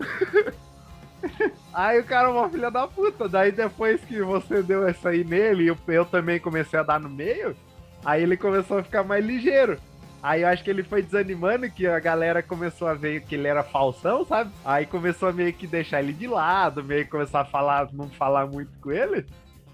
[1.72, 3.28] Aí o cara é uma filha da puta.
[3.28, 7.08] Daí depois que você deu essa aí nele, eu, eu também comecei a dar no
[7.08, 7.56] meio,
[8.04, 9.78] aí ele começou a ficar mais ligeiro.
[10.22, 13.46] Aí eu acho que ele foi desanimando, que a galera começou a ver que ele
[13.46, 14.50] era falsão, sabe?
[14.64, 18.08] Aí começou a meio que deixar ele de lado, meio que começar a falar, não
[18.08, 19.24] falar muito com ele.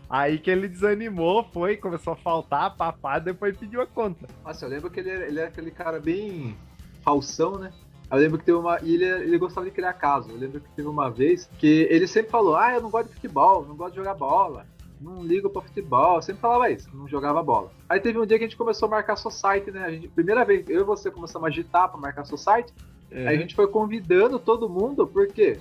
[0.09, 4.29] Aí que ele desanimou, foi, começou a faltar, papá, depois pediu a conta.
[4.45, 6.55] Nossa, eu lembro que ele era, ele era aquele cara bem
[7.03, 7.73] falsão, né?
[8.11, 8.79] Eu lembro que teve uma.
[8.83, 10.31] E ele, ele gostava de criar caso.
[10.31, 13.15] Eu lembro que teve uma vez que ele sempre falou: Ah, eu não gosto de
[13.15, 14.67] futebol, não gosto de jogar bola,
[15.01, 16.17] não ligo pra futebol.
[16.17, 17.71] Eu sempre falava isso, não jogava bola.
[17.89, 19.85] Aí teve um dia que a gente começou a marcar society, né?
[19.85, 22.73] A gente, primeira vez, eu e você começamos a agitar pra marcar society.
[23.11, 23.29] É.
[23.29, 25.59] Aí a gente foi convidando todo mundo, por quê?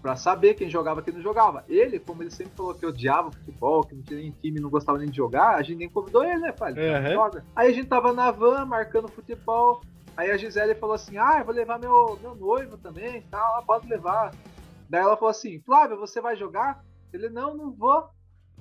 [0.00, 1.64] Pra saber quem jogava e quem não jogava.
[1.68, 4.98] Ele, como ele sempre falou que odiava futebol, que não tinha nem time, não gostava
[4.98, 6.72] nem de jogar, a gente nem convidou ele, né, pai?
[6.72, 7.12] Uhum.
[7.12, 7.44] joga.
[7.54, 9.80] Aí a gente tava na van marcando futebol.
[10.16, 13.62] Aí a Gisele falou assim: Ah, eu vou levar meu, meu noivo também e tal,
[13.64, 14.34] pode levar.
[14.88, 16.84] Daí ela falou assim: Flávio, você vai jogar?
[17.12, 18.08] Ele, não, não vou.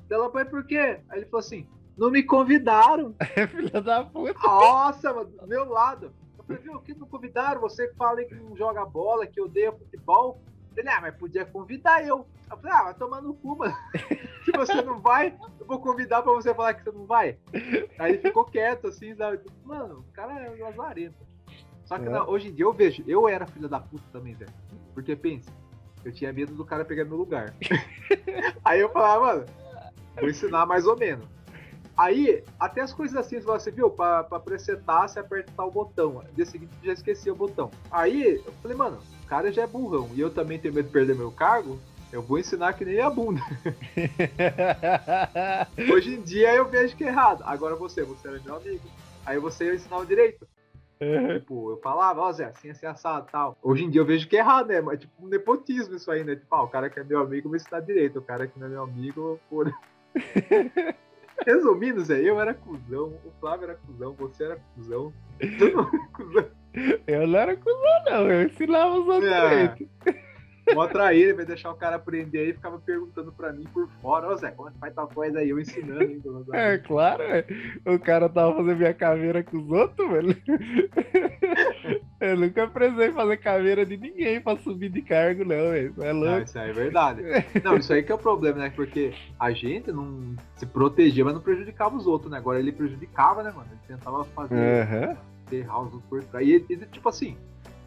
[0.08, 1.00] Daí ela foi por quê?
[1.10, 3.16] Aí ele falou assim: Não me convidaram.
[3.52, 4.40] Filha da puta.
[4.42, 6.14] Nossa, mano, do meu lado.
[6.38, 7.62] Eu falei, viu, que não convidaram?
[7.62, 10.42] Você que fala que não joga bola, que odeia futebol.
[10.76, 12.26] Ele, ah, mas podia convidar eu.
[12.50, 13.76] Eu falei, ah, vai tomar no cu, mano.
[14.46, 17.38] Se você não vai, eu vou convidar pra você falar que você não vai.
[18.00, 19.42] Aí ele ficou quieto, assim, sabe?
[19.66, 21.31] Mano, o cara é lazarento.
[21.92, 22.10] Só que É.
[22.10, 24.50] não, hoje em dia eu vejo, eu era filha da puta também, velho.
[24.94, 25.52] Porque pensa,
[26.06, 27.54] eu tinha medo do cara pegar meu lugar.
[28.64, 29.46] Aí eu falava, mano,
[30.18, 31.26] vou ensinar mais ou menos.
[31.98, 36.24] Aí, até as coisas assim, você viu, pra, pra presetar, você aperta tal botão.
[36.26, 37.70] No dia seguinte já esqueci o botão.
[37.92, 40.94] Aí, eu falei, mano, o cara já é burrão e eu também tenho medo de
[40.94, 41.78] perder meu cargo,
[42.10, 43.42] eu vou ensinar que nem a bunda.
[45.92, 47.44] Hoje em dia eu vejo que é errado.
[47.46, 48.90] Agora você, você era meu amigo.
[49.26, 50.48] Aí você eu ensinava direito.
[51.40, 53.58] Tipo, eu falava, ó Zé, assim, assim, assado tal.
[53.62, 54.82] Hoje em dia eu vejo que é errado, né?
[54.82, 56.36] Mas tipo, um nepotismo isso aí, né?
[56.36, 58.20] Tipo, ah, o cara que é meu amigo vai ensinar direito.
[58.20, 59.66] O cara que não é meu amigo, pô.
[61.46, 65.12] Resumindo, Zé, eu era cuzão, o Flávio era cuzão, você era cuzão.
[65.58, 66.46] Todo mundo era cuzão.
[67.08, 68.32] Eu não era cuzão, não.
[68.32, 69.76] Eu ensinava os outros É.
[70.74, 74.28] Mó traíra, vai deixar o cara aprender aí e ficava perguntando pra mim por fora,
[74.30, 75.50] ô Zé, como é que faz tal coisa aí?
[75.50, 76.32] Eu ensinando ainda.
[76.32, 77.46] meus É, claro, é.
[77.86, 80.38] o cara tava fazendo minha caveira com os outros, velho.
[82.22, 85.94] Eu nunca precisei fazer caveira de ninguém pra subir de cargo, não, velho.
[86.02, 86.44] É Não, louco.
[86.44, 87.22] isso aí é verdade.
[87.64, 88.72] Não, isso aí que é o problema, né?
[88.76, 92.38] Porque a gente não se protegia, mas não prejudicava os outros, né?
[92.38, 93.68] Agora ele prejudicava, né, mano?
[93.72, 95.18] Ele tentava fazer
[95.50, 96.48] ferrar os outros por trás.
[96.48, 97.36] E ele, tipo assim,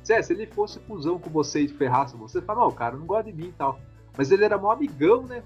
[0.04, 2.96] Zé, se ele fosse cuzão com você e ferrasse você, você fala, não, o cara
[2.96, 3.80] não gosta de mim e tal.
[4.16, 5.42] Mas ele era mó amigão, né?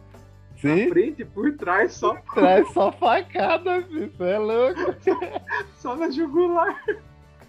[0.62, 4.12] Na Sim, frente e por trás, só, traz só facada, filho.
[4.18, 4.94] É louco.
[5.78, 6.82] só na jugular.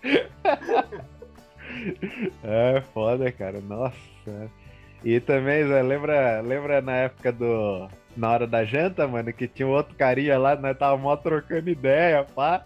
[2.43, 3.61] É foda, cara.
[3.61, 3.95] Nossa.
[5.03, 7.87] E também, Zé, lembra, lembra na época do.
[8.17, 11.69] Na hora da janta, mano, que tinha um outro carinha lá, nós tava mó trocando
[11.69, 12.63] ideia, pá.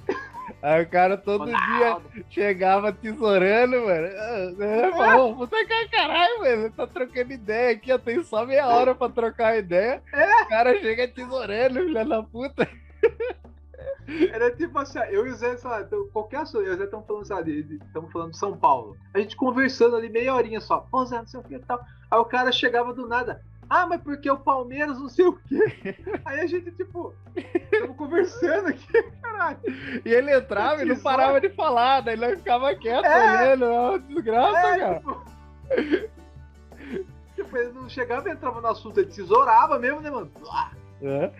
[0.62, 2.10] Aí o cara todo dia Ronaldo.
[2.30, 4.08] chegava tesourando, mano.
[4.08, 6.72] Eu falou, você quer caralho, velho?
[6.72, 10.02] Tá trocando ideia aqui, eu tenho só meia hora pra trocar ideia.
[10.44, 12.68] O cara chega tesourando, filha da puta.
[14.32, 16.78] Era tipo assim, eu e o Zé, sei lá, então, qualquer assunto, eu e o
[16.78, 18.98] Zé estamos falando, sabe, estamos falando de São Paulo.
[19.14, 21.80] A gente conversando ali meia horinha só, pô, Zé, não sei o que e tal.
[22.12, 23.41] Aí o cara chegava do nada,
[23.76, 25.60] ah, mas porque o Palmeiras não sei o quê.
[26.26, 29.58] Aí a gente, tipo, estamos conversando aqui, caralho.
[30.06, 33.42] E ele entrava e não parava de falar, daí ele ficava quieto É.
[33.56, 33.66] olhando.
[33.66, 35.00] É uma desgraça, É, cara.
[35.00, 35.24] tipo,
[37.36, 40.32] tipo, ele não chegava e entrava no assunto, ele tesourava mesmo, né, mano?
[41.02, 41.32] É.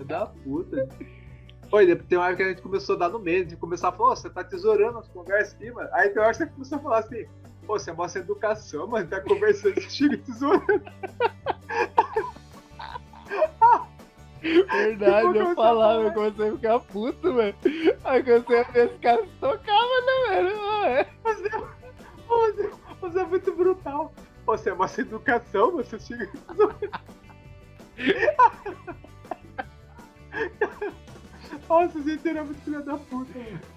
[0.00, 0.88] É da puta.
[1.70, 3.56] Foi, depois tem uma hora que a gente começou a dar no meio, a gente
[3.56, 5.88] começou a falar, "Ô, você tá tesourando as conversas aqui, mano.
[5.92, 7.26] Aí tem uma hora que você começou a falar assim,
[7.66, 10.82] pô, você mostra educação, mano, tá conversando, você chega tesourando.
[14.42, 17.54] Verdade, Tipo, eu falava, eu comecei a ficar puto, velho.
[18.04, 20.84] Aí comecei a ver esse cara se tocava, né, velho?
[20.84, 21.06] É.
[21.24, 21.48] Você,
[22.28, 24.12] você, você é muito brutal.
[24.44, 26.30] Pô, Você mostra educação, você chega.
[31.68, 33.73] Nossa, gente era muito filha da puta, mano.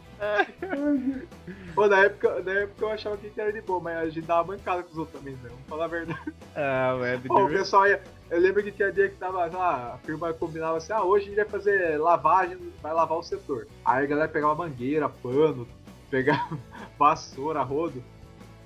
[1.76, 4.45] Pô, na época, na época eu achava que era de boa, mas a gente dava
[4.45, 5.49] bancada com os outros também, né?
[5.49, 6.20] Vamos falar a verdade.
[6.59, 8.01] Ah, velho, Pô, o pessoal ia.
[8.32, 11.26] Eu lembro que tinha dia que tava, sei lá, a firma combinava assim, ah, hoje
[11.26, 13.68] a gente vai fazer lavagem, vai lavar o setor.
[13.86, 15.68] Aí a galera pegava mangueira, pano,
[16.09, 16.57] pegava
[16.97, 18.03] vassoura, rodo.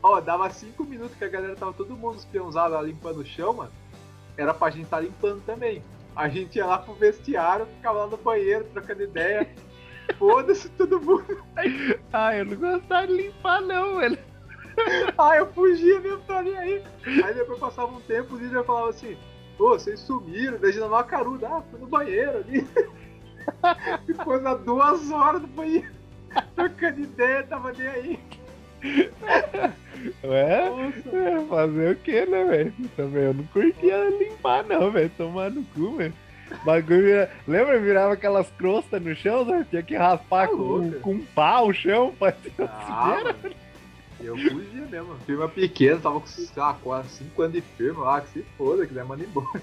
[0.01, 3.53] Ó, dava cinco minutos que a galera tava todo mundo espiãozado lá limpando o chão,
[3.53, 3.71] mano.
[4.37, 5.83] Era pra gente tá limpando também.
[6.15, 9.47] A gente ia lá pro vestiário, ficava lá no banheiro, trocando ideia.
[10.17, 11.43] Foda-se todo mundo.
[12.13, 14.17] Ah, eu não gostava de limpar, não, velho.
[15.17, 16.83] Ah, eu fugia mesmo, tá nem aí.
[17.05, 19.17] Aí depois passava um tempo, o líder falava assim,
[19.59, 22.67] ô, vocês sumiram, já uma caruda, ah, fui no banheiro ali.
[24.05, 25.91] Ficou na duas horas no banheiro.
[26.55, 28.19] Trocando ideia, tava nem aí.
[30.23, 30.69] Ué?
[30.69, 31.47] Nossa.
[31.47, 32.73] Fazer o que, né, velho?
[32.95, 35.11] Também eu não curtia limpar, não, velho.
[35.17, 36.13] Tomar no cu, velho.
[36.65, 37.31] Bagulho vira...
[37.47, 37.79] Lembra?
[37.79, 39.65] Virava aquelas crostas no chão, né?
[39.69, 43.33] Tinha que raspar Tá com, com um pau o chão pra ter Ah.
[44.19, 45.15] Eu fugia mesmo.
[45.25, 49.03] Firma pequena, tava com, lá, quase 5 anos de firma lá, que se foda, quiser
[49.03, 49.61] mandar embora.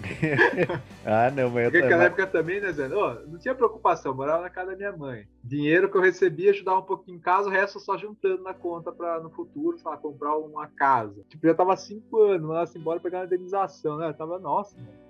[1.04, 2.88] Ah, não, mas eu Porque naquela época também, né, Zé?
[2.88, 5.26] Ó, não tinha preocupação, morava na casa da minha mãe.
[5.44, 8.90] Dinheiro que eu recebia, ajudava um pouquinho em casa, o resto só juntando na conta
[8.90, 11.22] pra no futuro, sei lá, comprar uma casa.
[11.28, 14.08] Tipo, já tava 5 anos, mandasse embora pegar uma indenização, né?
[14.08, 15.09] Eu tava, nossa, mano.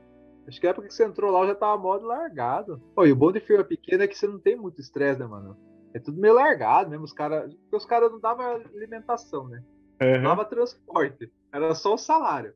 [0.51, 2.83] Acho que a época que você entrou lá eu já tava modo largado.
[2.93, 5.27] Pô, e o bom de firma pequena é que você não tem muito estresse, né,
[5.27, 5.57] mano?
[5.95, 7.55] É tudo meio largado mesmo, os caras.
[7.55, 8.45] Porque os caras não davam
[8.75, 9.63] alimentação, né?
[10.01, 10.23] Não Aham.
[10.25, 11.33] dava transporte.
[11.53, 12.53] Era só o salário.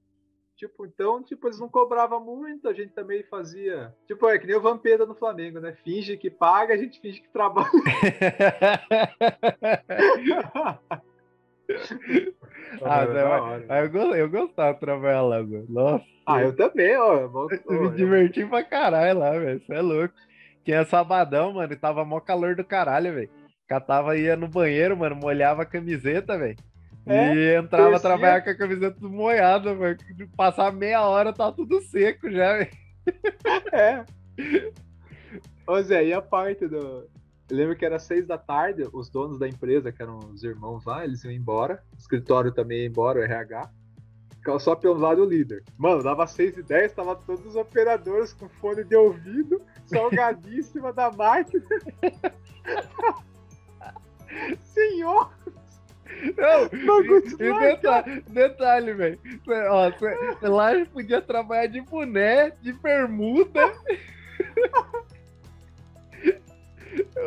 [0.57, 3.95] Tipo, então, tipo, eles não cobravam muito, a gente também fazia.
[4.09, 5.73] Tipo, é que nem o Vampeta no Flamengo, né?
[5.85, 7.71] Finge que paga, a gente finge que trabalha.
[12.83, 15.65] Ah, não, mas- eu, eu gostava de trabalhar lá, mano.
[15.69, 17.29] Nossa, Ah, eu também, ó.
[17.33, 19.61] Ó, me eu- diverti pra caralho lá, velho.
[19.65, 20.15] Você é louco.
[20.65, 23.31] Tinha sabadão, mano, e tava mó calor do caralho, velho.
[23.69, 26.57] Catava, ia no banheiro, mano, molhava a camiseta, velho.
[27.07, 28.09] É, e entrava a torcia.
[28.09, 29.97] trabalhar com a camiseta tudo molhada, mano.
[30.37, 32.71] Passar meia hora, tava tudo seco já, velho.
[33.73, 34.05] É.
[35.67, 37.07] Ô Zé, e a parte do.
[37.51, 40.85] Eu lembro que era seis da tarde, os donos da empresa, que eram os irmãos
[40.85, 41.83] lá, eles iam embora.
[41.93, 43.71] O escritório também ia embora, o RH.
[44.37, 45.63] Ficava só pelo lado o líder.
[45.77, 49.61] Mano, dava seis e dez, tava todos os operadores com fone de ouvido,
[50.63, 51.65] cima da máquina.
[54.65, 55.31] Senhor!
[56.37, 58.05] Não, e desmarcado.
[58.11, 59.19] detalhe, detalhe, velho.
[60.43, 63.73] Lá a gente podia trabalhar de boné, de bermuda.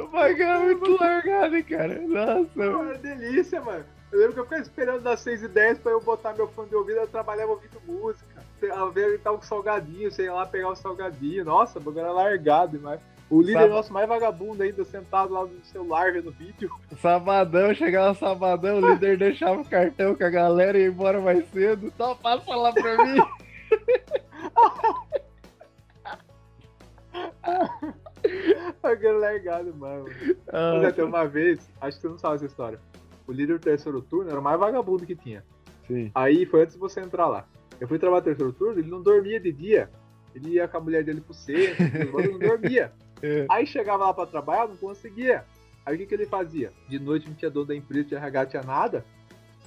[0.03, 2.01] O bagulho é muito largado, cara.
[2.01, 3.85] Nossa, Pô, Era delícia, mano.
[4.11, 6.69] Eu lembro que eu ficava esperando das 6 e 10 pra eu botar meu fone
[6.69, 8.25] de ouvido, eu trabalhava ouvindo música.
[8.73, 11.43] A ver ele tava com salgadinho, sei lá, pegar o salgadinho.
[11.45, 12.99] Nossa, o bagulho era largado demais.
[13.29, 16.71] O líder Sabe- nosso mais vagabundo ainda, sentado lá no celular vendo vídeo.
[17.01, 21.45] sabadão, chegava sabadão, o líder deixava o cartão com a galera e ia embora mais
[21.49, 21.91] cedo.
[21.97, 23.17] Só passa lá pra mim.
[28.81, 30.05] Bagulho largado, mano.
[30.05, 32.79] Mas Ah, até uma vez, acho que você não sabe essa história.
[33.27, 35.43] O líder do terceiro turno era o mais vagabundo que tinha.
[35.87, 36.11] sim.
[36.15, 37.45] Aí foi antes de você entrar lá.
[37.79, 39.89] Eu fui trabalhar no terceiro turno, ele não dormia de dia.
[40.33, 41.83] Ele ia com a mulher dele pro centro,
[42.19, 42.91] ele não dormia.
[43.21, 43.45] É.
[43.49, 45.43] Aí chegava lá pra trabalhar, não conseguia.
[45.85, 46.71] Aí o que, que ele fazia?
[46.87, 49.03] De noite não tinha dono da empresa, de RH, tinha nada.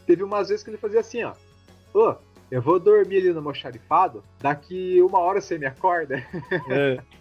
[0.07, 1.33] Teve umas vezes que ele fazia assim, ó.
[1.95, 2.15] Ô,
[2.51, 6.17] eu vou dormir ali no almoxarifado, daqui uma hora você me acorda.
[6.69, 7.01] É.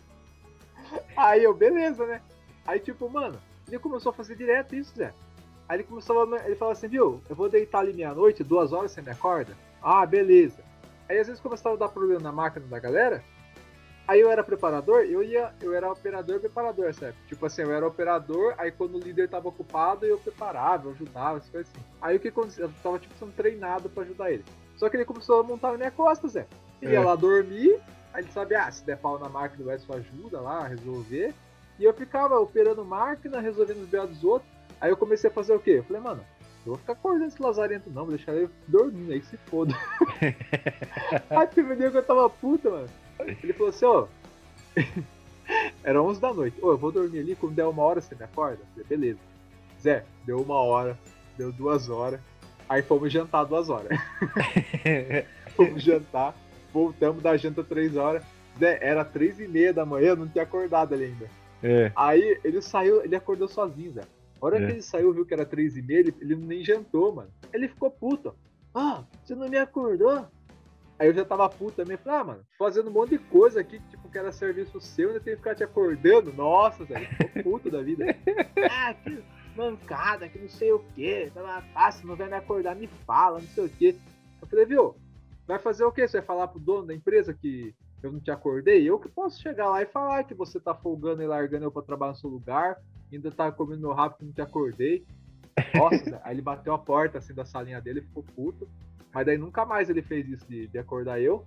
[1.16, 2.22] Aí eu, beleza, né?
[2.66, 3.38] Aí tipo, mano,
[3.68, 5.14] ele começou a fazer direto isso, Zé.
[5.68, 8.92] Aí ele começou a, ele falou assim, viu, eu vou deitar ali meia-noite, duas horas
[8.92, 9.54] você me acorda?
[9.82, 10.58] Ah, beleza.
[11.08, 13.24] Aí às vezes começava a dar problema na máquina da galera.
[14.08, 17.14] Aí eu era preparador, eu ia, eu era operador preparador, sabe?
[17.28, 21.38] Tipo assim, eu era operador, aí quando o líder tava ocupado, eu preparava, eu ajudava,
[21.38, 21.86] essas coisas assim.
[22.02, 22.66] Aí o que aconteceu?
[22.66, 24.44] Eu tava tipo sendo treinado pra ajudar ele.
[24.78, 26.48] Só que ele começou a montar na minha costa, Zé.
[26.82, 27.04] Ele ia É.
[27.04, 27.80] lá dormir,
[28.14, 31.34] aí ele sabia, ah, se der pau na máquina, o Edson ajuda lá a resolver.
[31.78, 34.08] E eu ficava operando máquina, resolvendo os B.O.
[34.08, 34.52] dos outros.
[34.82, 35.78] Aí eu comecei a fazer o quê?
[35.78, 36.22] Eu falei, mano,
[36.66, 39.74] eu vou ficar acordando esse lazarento não, vou deixar ele dormindo aí, que se foda.
[41.30, 42.90] aí teve um dia que eu tava puta, mano.
[43.20, 44.08] Ele falou assim, ó.
[45.84, 46.58] Era 11 da noite.
[46.62, 48.60] Ô, eu vou dormir ali, quando der uma hora você me acorda?
[48.62, 49.20] Eu falei, beleza.
[49.82, 50.98] Zé, deu uma hora,
[51.38, 52.20] deu duas horas.
[52.68, 53.98] Aí fomos jantar duas horas.
[55.56, 56.36] fomos jantar,
[56.74, 58.24] voltamos da janta três horas.
[58.60, 61.30] Zé, era três e meia da manhã, eu não tinha acordado ali ainda.
[61.64, 61.92] É.
[61.96, 64.02] Aí ele saiu, ele acordou sozinho, Zé.
[64.42, 64.66] A hora É.
[64.66, 67.30] que ele saiu, viu que era três e meia, ele, ele nem jantou, mano.
[67.54, 68.34] Ele ficou puto.
[68.74, 70.26] Ah, você não me acordou?
[70.98, 71.98] Aí eu já tava puto também.
[71.98, 75.20] Falei, ah, mano, fazendo um monte de coisa aqui, tipo, que era serviço seu, ainda
[75.22, 76.34] tem que ficar te acordando.
[76.34, 78.06] Nossa, ele ficou puto da vida.
[78.70, 79.18] ah, que
[79.56, 81.32] mancada, que não sei o quê.
[81.74, 83.96] Ah, se não vai me acordar, me fala, não sei o quê.
[84.42, 84.96] Eu falei, viu,
[85.50, 86.08] vai fazer o quê?
[86.08, 87.74] Você vai falar pro dono da empresa que
[88.04, 88.88] eu não te acordei?
[88.88, 91.82] Eu que posso chegar lá e falar que você tá folgando e largando eu pra
[91.82, 92.78] trabalhar no seu lugar,
[93.12, 95.04] ainda tá comendo meu rabo que não te acordei.
[95.74, 98.70] Nossa, aí ele bateu a porta assim da salinha dele, ficou puto.
[99.12, 101.44] Mas daí nunca mais ele fez isso de, de acordar eu,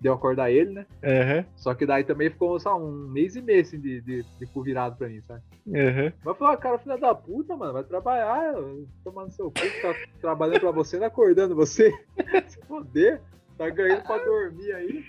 [0.00, 0.86] de eu acordar ele, né?
[1.02, 1.44] Aham.
[1.56, 4.62] Só que daí também ficou, só um mês e meio assim de, de, de cu
[4.62, 5.42] virado pra mim, sabe?
[5.74, 6.12] Aham.
[6.24, 8.54] Mas falar, cara, filha da puta, mano, vai trabalhar,
[9.02, 11.92] tomando seu cu, tá trabalhando pra você, não acordando você.
[12.46, 13.20] Se foder,
[13.60, 15.04] tá ganhando pra dormir aí.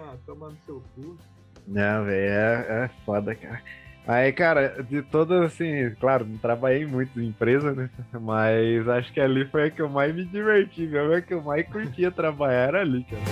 [0.00, 1.18] Ah, tomando seu cu.
[1.66, 3.62] Não, velho, é, é foda, cara.
[4.06, 7.90] Aí, cara, de todas, assim, claro, não trabalhei em muitas empresas, né?
[8.18, 11.42] Mas acho que ali foi a que eu mais me diverti, mesmo, a que eu
[11.42, 13.22] mais curtia trabalhar era ali, cara.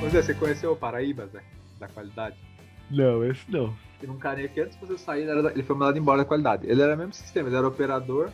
[0.00, 1.40] Pois é, você conheceu o Paraíba, Zé?
[1.78, 2.36] Da qualidade?
[2.90, 3.74] Não, esse não.
[4.00, 6.66] Tem um carinha que antes de você sair, ele, ele foi mandado embora da qualidade.
[6.66, 8.30] Ele era o mesmo sistema, ele era operador,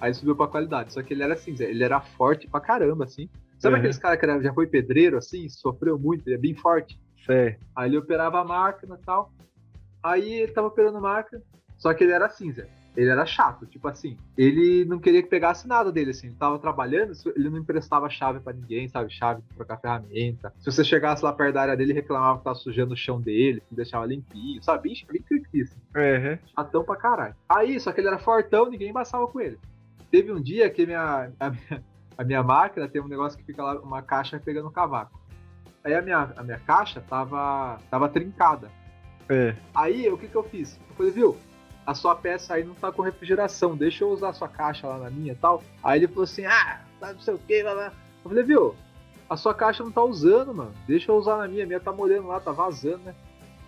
[0.00, 0.92] aí subiu pra qualidade.
[0.92, 3.28] Só que ele era assim, ele era forte pra caramba, assim.
[3.58, 3.78] Sabe Uhum.
[3.80, 6.98] aqueles caras que já foi pedreiro, assim, sofreu muito, ele é bem forte.
[7.26, 7.56] Sei.
[7.74, 9.32] Aí ele operava a máquina e tal.
[10.02, 11.42] Aí ele tava operando a máquina,
[11.76, 12.68] só que ele era assim, Zé.
[12.96, 16.28] Ele era chato, tipo assim, ele não queria que pegasse nada dele, assim.
[16.28, 19.12] Ele tava trabalhando, ele não emprestava chave pra ninguém, sabe?
[19.12, 20.52] Chave de trocar ferramenta.
[20.58, 23.62] Se você chegasse lá perto da área dele, reclamava que tava sujando o chão dele,
[23.68, 24.88] que deixava limpinho, sabe?
[24.88, 25.22] Bicho, bem
[25.62, 25.80] assim.
[25.94, 26.38] Uhum.
[26.54, 27.34] Chatão pra caralho.
[27.48, 29.58] Aí, só que ele era fortão, ninguém embaçava com ele.
[30.10, 31.84] Teve um dia que minha, a, minha,
[32.16, 35.20] a minha máquina tem um negócio que fica lá, uma caixa pegando cavaco.
[35.84, 38.70] Aí a minha, a minha caixa tava, tava trincada.
[39.28, 39.54] É.
[39.74, 40.80] Aí, o que que eu fiz?
[40.88, 41.36] Eu falei, viu,
[41.88, 44.98] a sua peça aí não tá com refrigeração, deixa eu usar a sua caixa lá
[44.98, 45.62] na minha e tal.
[45.82, 47.92] Aí ele falou assim, ah, tá não sei o que, lá, lá.
[48.22, 48.74] Eu falei, viu,
[49.30, 51.90] a sua caixa não tá usando, mano, deixa eu usar na minha, a minha tá
[51.90, 53.14] molhando lá, tá vazando, né?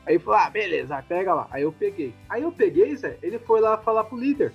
[0.04, 1.46] Aí ele falou, ah, beleza, aí pega lá.
[1.50, 2.12] Aí eu peguei.
[2.28, 4.52] Aí eu peguei, Zé, ele foi lá falar pro líder,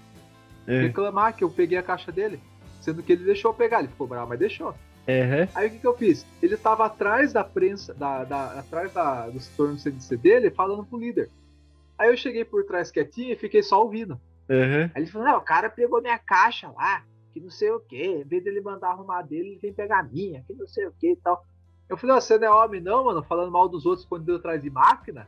[0.67, 0.81] É.
[0.81, 2.39] reclamar que eu peguei a caixa dele.
[2.81, 4.75] Sendo que ele deixou eu pegar, ele ficou bravo, mas deixou.
[5.07, 5.47] Uhum.
[5.55, 6.23] Aí o que, que eu fiz?
[6.39, 10.99] Ele tava atrás da prensa, da, da- atrás da, do torno CDC dele, falando pro
[10.99, 11.31] líder.
[11.97, 14.19] Aí eu cheguei por trás quietinho e fiquei só ouvindo.
[14.49, 14.83] Uhum.
[14.93, 18.03] Aí ele falou: Não, o cara pegou minha caixa lá, que não sei o que.
[18.03, 20.91] Em vez dele mandar arrumar dele, ele vem pegar a minha, que não sei o
[20.91, 21.45] que e tal.
[21.89, 23.23] Eu falei: "Ó, Você não é homem, não, mano?
[23.23, 25.27] Falando mal dos outros quando deu atrás de máquina?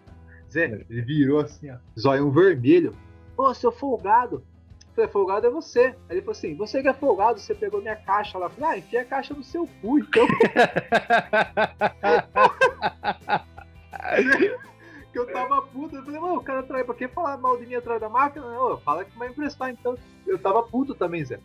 [0.52, 2.94] Zé, ele virou assim, ó, zóio vermelho.
[3.36, 4.44] Ô, seu folgado.
[4.80, 5.96] Eu falei: Folgado é você.
[6.10, 8.48] Aí ele falou assim: Você que é folgado, você pegou minha caixa lá.
[8.48, 10.28] Eu falei: Ah, enfia a caixa no seu cu, então.
[15.18, 15.96] eu tava puto.
[15.96, 18.46] Eu falei, mano, o cara trai pra quem falar mal de mim atrás da máquina?
[18.60, 19.98] Ô, fala que vai emprestar então.
[20.26, 21.40] Eu tava puto também, Zé.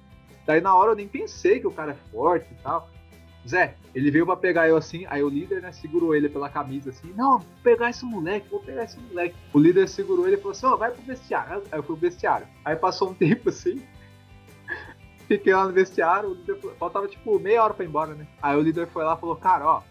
[0.46, 2.88] Daí na hora eu nem pensei que o cara é forte e tal.
[3.46, 6.90] Zé, ele veio pra pegar eu assim, aí o líder, né, segurou ele pela camisa
[6.90, 9.34] assim, não, vou pegar esse moleque, vou pegar esse moleque.
[9.52, 11.62] O líder segurou ele e falou assim, ó, vai pro vestiário.
[11.72, 12.46] Aí eu fui pro vestiário.
[12.64, 13.82] Aí passou um tempo assim,
[15.26, 18.26] fiquei lá no vestiário, o líder falou- faltava tipo meia hora pra ir embora, né?
[18.40, 19.82] Aí o líder foi lá e falou, cara, ó,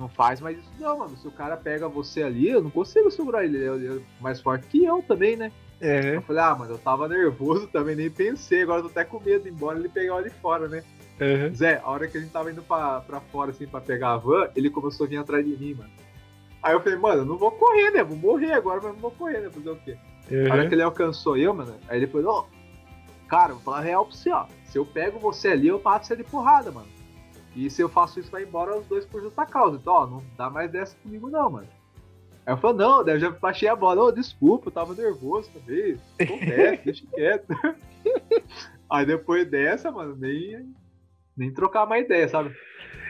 [0.00, 1.16] não faz mais isso não, mano.
[1.16, 3.58] Se o cara pega você ali, eu não consigo segurar ele.
[3.58, 5.52] Ele é mais forte que eu também, né?
[5.80, 6.22] Eu Uhum.
[6.22, 8.62] falei, ah, mano, eu tava nervoso também, nem pensei.
[8.62, 10.82] Agora eu tô até com medo, embora ele pegar eu ali fora, né?
[11.20, 11.54] Uhum.
[11.54, 14.16] Zé, a hora que a gente tava indo pra, pra fora, assim, pra pegar a
[14.16, 15.90] van, ele começou a vir atrás de mim, mano.
[16.62, 18.02] Aí eu falei, mano, eu não vou correr, né?
[18.02, 19.50] Vou morrer agora, mas não vou correr, né?
[19.50, 19.96] Fazer o quê?
[20.48, 22.46] A hora que ele alcançou eu, mano, aí ele falou, ó,
[23.28, 24.46] cara, vou falar real pra você, ó.
[24.64, 26.88] Se eu pego você ali, eu mato você de porrada, mano.
[27.54, 29.76] E se eu faço isso, vai embora os dois por justa causa.
[29.76, 31.68] Então, ó, não dá mais dessa comigo, não, mano.
[32.46, 34.04] Aí eu falei, não, daí eu já baixei a bola.
[34.04, 35.96] Ô, desculpa, eu tava nervoso também.
[36.20, 37.54] Acontece, deixa quieto.
[38.90, 40.74] Aí depois dessa, mano, nem,
[41.36, 42.54] nem trocar mais ideia, sabe?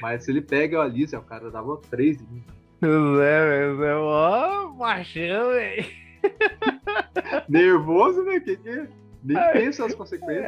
[0.03, 2.45] Mas se ele pega eu ali, Zé, o cara dava três em mim.
[2.83, 5.87] Zé, Zé, ó, machão, velho.
[7.49, 8.41] Nervoso, né?
[8.41, 8.89] Que, que
[9.23, 10.47] nem pensa nas consequências.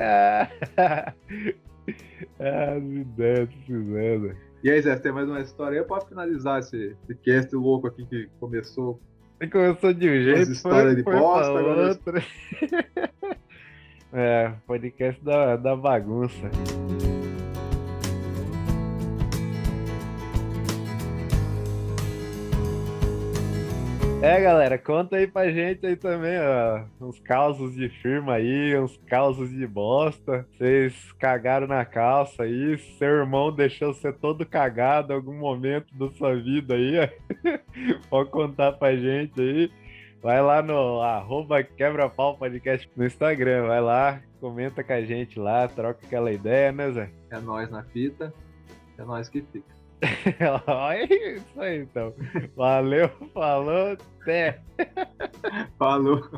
[2.39, 4.37] Ah, as ideias Zé.
[4.63, 8.07] E aí, Zé, tem mais uma história aí pra finalizar esse, esse cast louco aqui
[8.07, 9.01] que começou?
[9.39, 12.23] Você começou de um jeito, histórias foi, de bosta, agora- outra.
[14.13, 16.49] é, podcast da, da bagunça.
[24.23, 28.97] É, galera, conta aí pra gente aí também, ó, uns causos de firma aí, uns
[29.09, 30.47] causos de bosta.
[30.53, 36.09] Vocês cagaram na calça aí, seu irmão deixou você todo cagado em algum momento da
[36.13, 37.11] sua vida aí.
[38.09, 39.73] Pode contar pra gente aí.
[40.23, 45.67] Vai lá no arroba quebra-pau podcast no Instagram, vai lá, comenta com a gente lá,
[45.67, 47.11] troca aquela ideia, né, Zé?
[47.29, 48.33] É nós na fita,
[48.97, 49.72] é nós que fica.
[50.67, 51.05] Olha
[51.37, 52.13] isso aí, então.
[52.57, 54.61] Valeu, falou, até!
[55.79, 56.29] Falou!